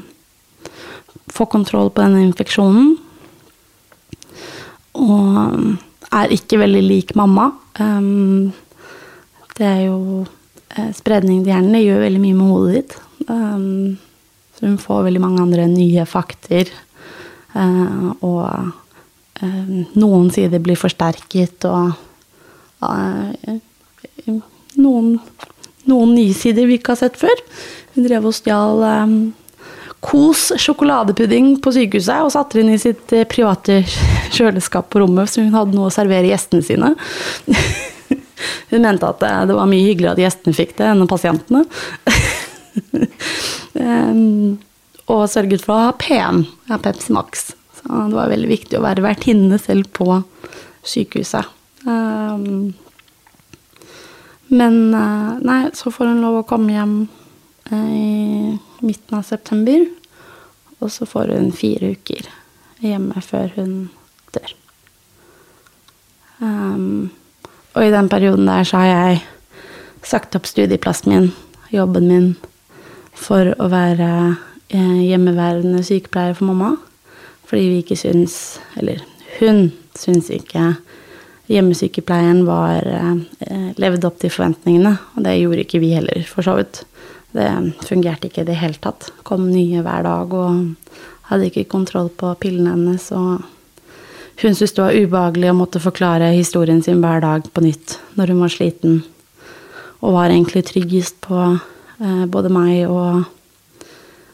få 1.32 1.48
kontroll 1.52 1.92
på 1.94 2.04
denne 2.04 2.24
infeksjonen. 2.28 2.94
Og 4.94 5.28
um, 5.54 5.74
er 6.14 6.34
ikke 6.36 6.62
veldig 6.62 6.84
lik 6.86 7.16
mamma. 7.18 7.50
Um, 7.80 8.54
det 9.58 9.66
er 9.68 9.82
jo 9.88 10.24
uh, 10.24 10.92
Spredning 10.96 11.44
til 11.44 11.54
hjernen 11.54 11.82
gjør 11.82 12.06
veldig 12.06 12.22
mye 12.22 12.38
med 12.38 12.54
hodet 12.54 12.76
ditt. 12.78 12.96
Um, 13.28 13.98
så 14.54 14.68
hun 14.68 14.80
får 14.82 15.08
veldig 15.08 15.24
mange 15.24 15.44
andre 15.46 15.68
nye 15.72 16.06
fakter. 16.10 16.70
Uh, 17.54 18.12
og 18.22 18.46
uh, 19.42 19.68
noen 19.98 20.30
sider 20.34 20.62
blir 20.64 20.80
forsterket, 20.80 21.66
og 21.70 21.94
noen, 24.76 25.14
noen 25.88 26.10
nye 26.18 26.34
sider 26.36 26.68
vi 26.68 26.78
ikke 26.78 26.94
har 26.94 27.06
sett 27.06 27.20
før. 27.22 27.44
Hun 27.94 28.08
drev 28.10 28.28
og 28.28 28.36
stjal 28.36 28.84
Kos 30.04 30.50
sjokoladepudding 30.60 31.56
på 31.64 31.72
sykehuset 31.72 32.26
og 32.26 32.34
satte 32.34 32.60
den 32.60 32.74
i 32.74 32.80
sitt 32.82 33.14
eh, 33.16 33.24
private 33.30 33.80
kjøleskap 34.36 34.90
på 34.92 35.00
rommet, 35.04 35.32
så 35.32 35.46
hun 35.46 35.56
hadde 35.56 35.78
noe 35.78 35.88
å 35.88 35.94
servere 35.94 36.28
gjestene 36.28 36.66
sine. 36.66 36.94
Hun 38.74 38.84
mente 38.84 39.08
at 39.08 39.24
eh, 39.24 39.42
det 39.48 39.56
var 39.56 39.70
mye 39.70 39.86
hyggeligere 39.86 40.18
at 40.18 40.24
gjestene 40.26 40.58
fikk 40.58 40.76
det, 40.80 40.90
enn 40.92 41.08
pasientene. 41.08 41.64
um, 43.80 44.60
og 45.14 45.24
sørget 45.32 45.64
for 45.64 45.76
å 45.76 45.86
ha 45.88 45.96
PM, 46.00 46.44
ja, 46.68 46.80
Pepsi 46.84 47.16
Max. 47.16 47.52
Så 47.80 48.04
det 48.10 48.18
var 48.18 48.32
veldig 48.32 48.52
viktig 48.52 48.80
å 48.80 48.84
være 48.84 49.06
vertinne 49.06 49.60
selv 49.62 49.88
på 49.96 50.20
sykehuset. 50.88 51.48
Um, 51.88 52.74
men 54.52 54.78
uh, 54.92 55.40
nei, 55.44 55.62
så 55.76 55.92
får 55.94 56.12
hun 56.12 56.24
lov 56.24 56.42
å 56.42 56.48
komme 56.48 56.76
hjem 56.76 56.96
i 57.74 58.60
midten 58.84 59.18
av 59.18 59.28
september. 59.28 59.86
Og 60.84 60.92
så 60.92 61.08
får 61.08 61.34
hun 61.34 61.52
fire 61.56 61.94
uker 61.96 62.28
hjemme 62.84 63.22
før 63.24 63.54
hun 63.56 63.76
dør. 64.36 64.56
Um, 66.44 67.12
og 67.74 67.86
i 67.86 67.94
den 67.94 68.10
perioden 68.12 68.50
der 68.50 68.68
så 68.68 68.82
har 68.84 68.90
jeg 68.92 69.22
sagt 70.04 70.36
opp 70.36 70.48
studieplassen 70.50 71.14
min, 71.14 71.30
jobben 71.72 72.10
min, 72.10 72.34
for 73.16 73.54
å 73.62 73.70
være 73.72 74.10
eh, 74.74 75.00
hjemmeværende 75.08 75.84
sykepleier 75.86 76.36
for 76.38 76.50
mamma. 76.52 76.74
Fordi 77.48 77.70
vi 77.70 77.80
ikke 77.84 77.98
syns, 78.00 78.60
eller 78.80 79.02
hun 79.40 79.70
syns 79.98 80.30
ikke 80.34 80.74
hjemmesykepleieren 81.52 82.44
var 82.48 82.88
eh, 82.88 83.96
opp 84.04 84.20
til 84.22 84.34
forventningene. 84.34 84.96
Og 85.16 85.26
det 85.26 85.38
gjorde 85.40 85.66
ikke 85.66 85.82
vi 85.84 85.94
heller, 85.96 86.24
for 86.30 86.46
så 86.46 86.58
vidt. 86.60 86.84
Det 87.34 87.50
fungerte 87.88 88.30
ikke 88.30 88.44
i 88.44 88.50
det 88.52 88.60
hele 88.62 88.78
tatt. 88.82 89.10
Kom 89.26 89.48
nye 89.50 89.82
hver 89.82 90.06
dag 90.06 90.34
og 90.38 90.94
hadde 91.32 91.50
ikke 91.50 91.70
kontroll 91.72 92.12
på 92.14 92.34
pillene 92.42 92.76
hennes. 92.76 93.08
Og 93.18 93.42
hun 94.42 94.56
syntes 94.58 94.76
det 94.76 94.84
var 94.84 94.98
ubehagelig 94.98 95.50
å 95.52 95.58
måtte 95.58 95.82
forklare 95.82 96.34
historien 96.36 96.84
sin 96.86 97.02
hver 97.02 97.24
dag 97.26 97.48
på 97.50 97.64
nytt 97.66 97.98
når 98.20 98.34
hun 98.34 98.44
var 98.46 98.54
sliten. 98.54 99.02
Og 100.04 100.18
var 100.18 100.30
egentlig 100.30 100.66
tryggest 100.70 101.22
på 101.26 101.40
eh, 101.48 102.26
både 102.30 102.52
meg 102.54 102.86
og 102.92 103.24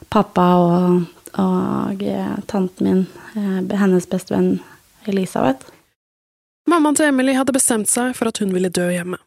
pappa 0.09 0.47
og, 0.59 1.03
og 1.39 2.03
eh, 2.03 2.35
tanten 2.49 2.89
min, 2.89 3.03
eh, 3.37 3.79
hennes 3.79 4.09
bestevenn 4.09 4.57
Elisabeth. 5.07 5.69
Mammaen 6.69 6.97
til 6.97 7.09
Emily 7.09 7.33
hadde 7.37 7.55
bestemt 7.55 7.89
seg 7.89 8.11
for 8.17 8.29
at 8.29 8.41
hun 8.41 8.51
ville 8.53 8.69
dø 8.73 8.89
hjemme. 8.91 9.21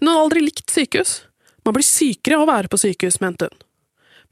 Hun 0.00 0.10
hadde 0.10 0.26
aldri 0.26 0.44
likt 0.44 0.70
sykehus. 0.74 1.20
Man 1.66 1.74
blir 1.74 1.86
sykere 1.86 2.38
av 2.38 2.44
å 2.44 2.50
være 2.52 2.70
på 2.70 2.78
sykehus, 2.78 3.18
mente 3.18 3.48
hun. 3.50 3.62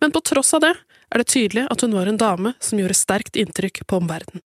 Men 0.02 0.12
på 0.14 0.22
tross 0.22 0.54
av 0.54 0.62
det 0.62 0.74
er 1.10 1.20
det 1.20 1.30
tydelig 1.32 1.64
at 1.70 1.82
hun 1.82 1.94
var 1.96 2.06
en 2.10 2.18
dame 2.20 2.54
som 2.62 2.78
gjorde 2.78 2.96
sterkt 2.98 3.38
inntrykk 3.38 3.82
på 3.90 3.98
omverdenen. 3.98 4.42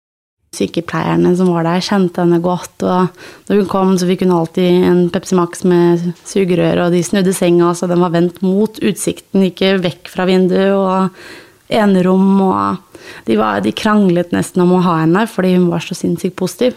Sykepleierne 0.53 1.31
som 1.39 1.49
var 1.49 1.65
der, 1.65 1.81
kjente 1.81 2.21
henne 2.21 2.43
godt, 2.45 2.83
og 2.85 3.15
da 3.49 3.57
hun 3.57 3.69
kom, 3.71 3.95
så 3.97 4.05
fikk 4.11 4.27
hun 4.27 4.35
alltid 4.37 4.85
en 4.85 5.07
Pepsi 5.15 5.39
Max 5.39 5.63
med 5.65 6.11
sugerør, 6.29 6.85
og 6.85 6.93
de 6.93 7.01
snudde 7.07 7.33
senga 7.33 7.71
så 7.73 7.89
den 7.89 8.03
var 8.03 8.13
vendt 8.13 8.43
mot 8.45 8.77
utsikten, 8.83 9.47
ikke 9.49 9.79
vekk 9.81 10.13
fra 10.13 10.27
vinduet, 10.29 10.75
og 10.77 11.73
enerom, 11.73 12.29
og 12.51 13.01
de, 13.31 13.39
var, 13.41 13.63
de 13.65 13.73
kranglet 13.73 14.35
nesten 14.37 14.67
om 14.67 14.77
å 14.77 14.83
ha 14.85 14.99
henne 15.07 15.25
fordi 15.31 15.55
hun 15.55 15.71
var 15.73 15.87
så 15.87 15.97
sinnssykt 15.97 16.37
positiv. 16.37 16.77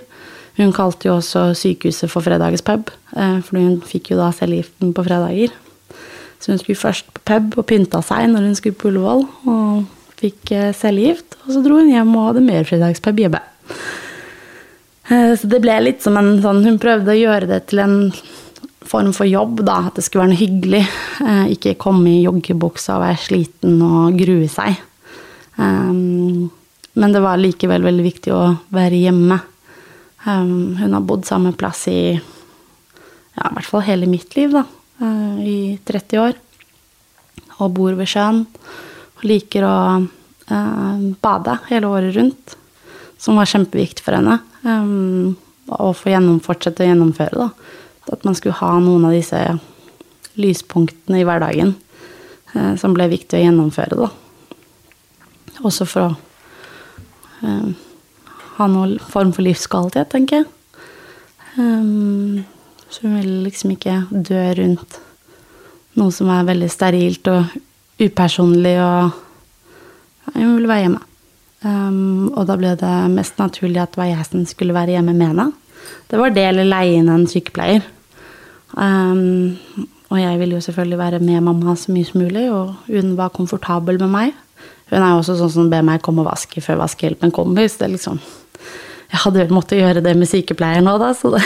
Hun 0.55 0.71
kalte 0.71 1.09
jo 1.09 1.17
også 1.17 1.49
sykehuset 1.57 2.07
for 2.07 2.23
fredagspub, 2.23 2.87
pub, 2.87 3.43
for 3.43 3.59
hun 3.59 3.81
fikk 3.83 4.13
jo 4.13 4.21
da 4.21 4.31
cellegiften 4.37 4.95
på 4.95 5.03
fredager. 5.03 5.51
Så 6.45 6.51
hun 6.53 6.59
skulle 6.61 6.77
først 6.77 7.07
på 7.09 7.23
pub 7.25 7.55
og 7.57 7.65
pynta 7.65 8.03
seg 8.05 8.27
når 8.29 8.43
hun 8.45 8.57
skulle 8.57 8.77
på 8.77 8.91
Ullevål, 8.91 9.23
og 9.49 10.19
fikk 10.19 10.51
eh, 10.53 10.73
cellegift. 10.77 11.39
Og 11.41 11.55
så 11.55 11.61
dro 11.65 11.79
hun 11.79 11.89
hjem 11.89 12.11
og 12.13 12.27
hadde 12.27 12.43
mer 12.45 12.67
fredagspub 12.69 13.17
hjemme. 13.23 13.41
Eh, 15.09 15.31
så 15.33 15.49
det 15.49 15.59
ble 15.63 15.79
litt 15.81 16.05
som 16.05 16.19
en 16.21 16.35
sånn 16.43 16.61
Hun 16.67 16.77
prøvde 16.81 17.15
å 17.15 17.17
gjøre 17.17 17.49
det 17.49 17.59
til 17.71 17.81
en 17.81 17.97
form 18.85 19.09
for 19.17 19.25
jobb, 19.25 19.63
da. 19.65 19.79
At 19.89 19.97
det 19.97 20.05
skulle 20.05 20.27
være 20.27 20.35
noe 20.35 20.43
hyggelig. 20.43 20.83
Eh, 21.25 21.41
ikke 21.57 21.75
komme 21.81 22.13
i 22.13 22.21
joggebuksa 22.27 22.99
og 22.99 23.07
være 23.07 23.23
sliten 23.25 23.81
og 23.81 24.21
grue 24.21 24.51
seg. 24.51 24.77
Men 25.55 27.13
det 27.15 27.21
var 27.23 27.39
likevel 27.39 27.85
veldig 27.87 28.03
viktig 28.05 28.31
å 28.35 28.41
være 28.75 28.97
hjemme. 28.99 29.37
Hun 30.25 30.93
har 30.93 31.05
bodd 31.07 31.23
samme 31.27 31.53
plass 31.55 31.85
i 31.87 31.99
ja, 32.11 33.47
i 33.47 33.53
hvert 33.55 33.69
fall 33.69 33.85
hele 33.87 34.09
mitt 34.09 34.35
liv, 34.35 34.51
da. 34.51 34.65
Eh, 34.99 35.39
i 35.47 35.79
30 35.85 36.19
år. 36.19 36.33
Og 37.59 37.71
bor 37.75 37.95
ved 37.97 38.07
sjøen. 38.09 38.45
Og 39.19 39.25
liker 39.27 39.65
å 39.67 39.77
eh, 40.01 41.05
bade 41.23 41.57
hele 41.69 41.91
året 41.91 42.15
rundt. 42.15 42.55
Som 43.19 43.39
var 43.39 43.49
kjempeviktig 43.49 44.05
for 44.05 44.17
henne. 44.17 44.39
Um, 44.65 45.35
å 45.71 45.91
få 45.95 46.11
gjennom, 46.11 46.41
fortsette 46.43 46.83
å 46.83 46.89
gjennomføre, 46.89 47.47
da. 47.47 47.49
At 48.13 48.25
man 48.27 48.35
skulle 48.37 48.57
ha 48.59 48.75
noen 48.83 49.07
av 49.07 49.15
disse 49.15 49.39
lyspunktene 50.37 51.21
i 51.21 51.25
hverdagen 51.25 51.73
som 52.79 52.93
ble 52.95 53.07
viktig 53.11 53.39
å 53.39 53.41
gjennomføre, 53.41 53.97
da. 53.97 54.09
Også 55.65 55.87
for 55.89 56.01
å 56.05 56.11
ha 58.59 58.67
noen 58.71 58.99
form 59.11 59.33
for 59.35 59.43
livskvalitet, 59.47 60.11
tenker 60.13 60.43
jeg. 60.43 60.47
Så 62.89 63.05
hun 63.05 63.17
vil 63.19 63.31
liksom 63.45 63.73
ikke 63.75 63.99
dø 64.11 64.43
rundt 64.59 64.99
noe 65.99 66.11
som 66.13 66.29
er 66.31 66.47
veldig 66.47 66.69
sterilt 66.71 67.27
og 67.31 67.55
upersonlig, 68.01 68.75
og 68.83 70.33
hun 70.35 70.55
ville 70.57 70.69
være 70.69 70.85
hjemme. 70.85 71.03
Um, 71.65 72.29
og 72.35 72.45
da 72.45 72.57
ble 72.59 72.75
det 72.77 72.93
mest 73.15 73.39
naturlig 73.41 73.81
at 73.81 73.95
det 73.97 74.09
jeg 74.11 74.25
som 74.27 74.43
skulle 74.45 74.75
være 74.75 74.97
hjemme 74.97 75.15
med 75.15 75.31
henne. 75.31 75.49
Det 76.11 76.19
var 76.19 76.33
det 76.33 76.43
eller 76.45 76.67
leie 76.67 76.99
inn 76.99 77.09
en 77.09 77.25
sykepleier. 77.29 77.85
Um, 78.75 79.55
og 80.11 80.19
jeg 80.19 80.39
ville 80.39 80.57
jo 80.57 80.65
selvfølgelig 80.65 80.99
være 80.99 81.21
med 81.23 81.45
mamma 81.47 81.73
så 81.79 81.93
mye 81.93 82.05
som 82.05 82.21
mulig, 82.21 82.45
og 82.53 82.75
hun 82.91 83.15
var 83.17 83.33
komfortabel 83.33 83.97
med 84.03 84.11
meg. 84.13 84.35
Hun 84.91 85.01
er 85.01 85.15
jo 85.15 85.21
også 85.23 85.39
sånn 85.39 85.53
som 85.55 85.71
ber 85.71 85.85
meg 85.85 86.03
komme 86.05 86.21
og 86.21 86.29
vaske 86.29 86.61
før 86.61 86.83
vaskehjelpen 86.83 87.33
kommer. 87.33 87.65
Så 87.67 87.81
det 87.81 87.95
liksom 87.95 88.19
Jeg 89.05 89.21
hadde 89.21 89.39
vel 89.39 89.53
måttet 89.53 89.79
gjøre 89.79 90.01
det 90.03 90.15
med 90.17 90.27
sykepleier 90.27 90.81
nå, 90.83 90.97
da, 90.99 91.11
så 91.15 91.29
det 91.35 91.43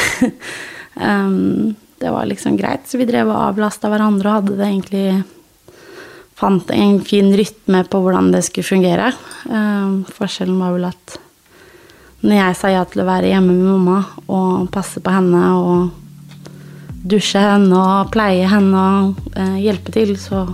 Um, 0.99 1.75
det 1.99 2.12
var 2.12 2.25
liksom 2.25 2.57
greit. 2.57 2.88
Så 2.88 2.99
vi 2.99 3.07
drev 3.07 3.31
og 3.31 3.41
avlasta 3.49 3.91
hverandre 3.91 4.29
og 4.29 4.41
hadde 4.41 4.57
det 4.59 4.69
egentlig 4.69 5.05
Fant 6.39 6.69
en 6.71 7.01
fin 7.03 7.33
rytme 7.35 7.81
på 7.91 7.99
hvordan 7.99 8.29
det 8.31 8.45
skulle 8.47 8.63
fungere. 8.63 9.09
Um, 9.51 10.05
forskjellen 10.07 10.62
var 10.62 10.71
vel 10.71 10.85
at 10.88 11.17
når 12.23 12.38
jeg 12.38 12.55
sa 12.55 12.69
ja 12.71 12.83
til 12.88 13.01
å 13.03 13.07
være 13.09 13.33
hjemme 13.33 13.57
med 13.57 13.67
mamma 13.67 13.97
og 14.31 14.69
passe 14.71 15.03
på 15.03 15.12
henne 15.12 15.41
og 15.59 17.01
dusje 17.12 17.41
henne 17.43 17.75
og 17.75 18.13
pleie 18.13 18.47
henne 18.47 18.83
og 19.01 19.35
uh, 19.35 19.57
hjelpe 19.59 19.91
til, 19.95 20.13
så 20.19 20.45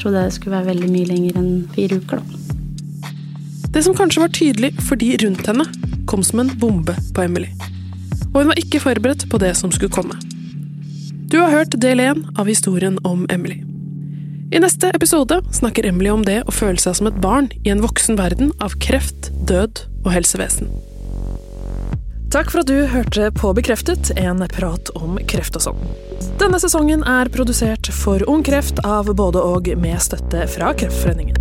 trodde 0.00 0.24
jeg 0.24 0.32
det 0.32 0.38
skulle 0.38 0.56
være 0.56 0.72
veldig 0.72 0.90
mye 0.90 1.10
lenger 1.12 1.38
enn 1.38 1.52
fire 1.76 2.00
uker, 2.02 2.18
da. 2.18 2.42
Det 3.74 3.84
som 3.86 3.94
kanskje 3.98 4.22
var 4.22 4.34
tydelig 4.34 4.72
for 4.82 4.98
de 4.98 5.14
rundt 5.22 5.46
henne, 5.50 5.68
kom 6.10 6.26
som 6.26 6.42
en 6.42 6.50
bombe 6.58 6.98
på 7.14 7.26
Emily 7.26 7.50
og 8.34 8.42
hun 8.42 8.50
var 8.50 8.60
ikke 8.60 8.82
forberedt 8.82 9.28
på 9.30 9.40
det 9.40 9.54
som 9.56 9.72
skulle 9.72 9.94
komme. 9.94 10.18
Du 11.30 11.38
har 11.40 11.54
hørt 11.54 11.78
del 11.80 12.02
én 12.02 12.26
av 12.38 12.50
historien 12.50 12.98
om 13.06 13.24
Emily. 13.30 13.62
I 14.54 14.60
neste 14.62 14.90
episode 14.94 15.40
snakker 15.56 15.86
Emily 15.88 16.10
om 16.12 16.22
det 16.22 16.42
å 16.46 16.52
føle 16.54 16.78
seg 16.78 16.98
som 16.98 17.08
et 17.10 17.16
barn 17.22 17.48
i 17.64 17.72
en 17.72 17.82
voksen 17.82 18.18
verden 18.20 18.52
av 18.62 18.76
kreft, 18.82 19.32
død 19.48 19.86
og 20.04 20.12
helsevesen. 20.14 20.68
Takk 22.34 22.50
for 22.50 22.64
at 22.64 22.70
du 22.70 22.84
hørte 22.90 23.28
på 23.34 23.52
Bekreftet, 23.54 24.10
en 24.18 24.42
prat 24.50 24.90
om 24.98 25.18
kreft 25.30 25.54
og 25.58 25.66
sånn. 25.68 25.84
Denne 26.40 26.58
sesongen 26.58 27.04
er 27.06 27.30
produsert 27.34 27.90
for 27.94 28.22
Ung 28.30 28.42
Kreft 28.46 28.82
av 28.82 29.10
både 29.14 29.42
og 29.42 29.70
med 29.78 30.02
støtte 30.02 30.48
fra 30.50 30.72
Kreftforeningen. 30.74 31.38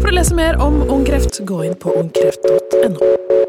For 0.00 0.08
å 0.08 0.16
lese 0.16 0.36
mer 0.36 0.56
om 0.64 0.80
Ung 0.88 1.04
Kreft, 1.04 1.42
gå 1.44 1.60
inn 1.68 1.76
på 1.76 1.92
ungkreft.no. 2.00 3.39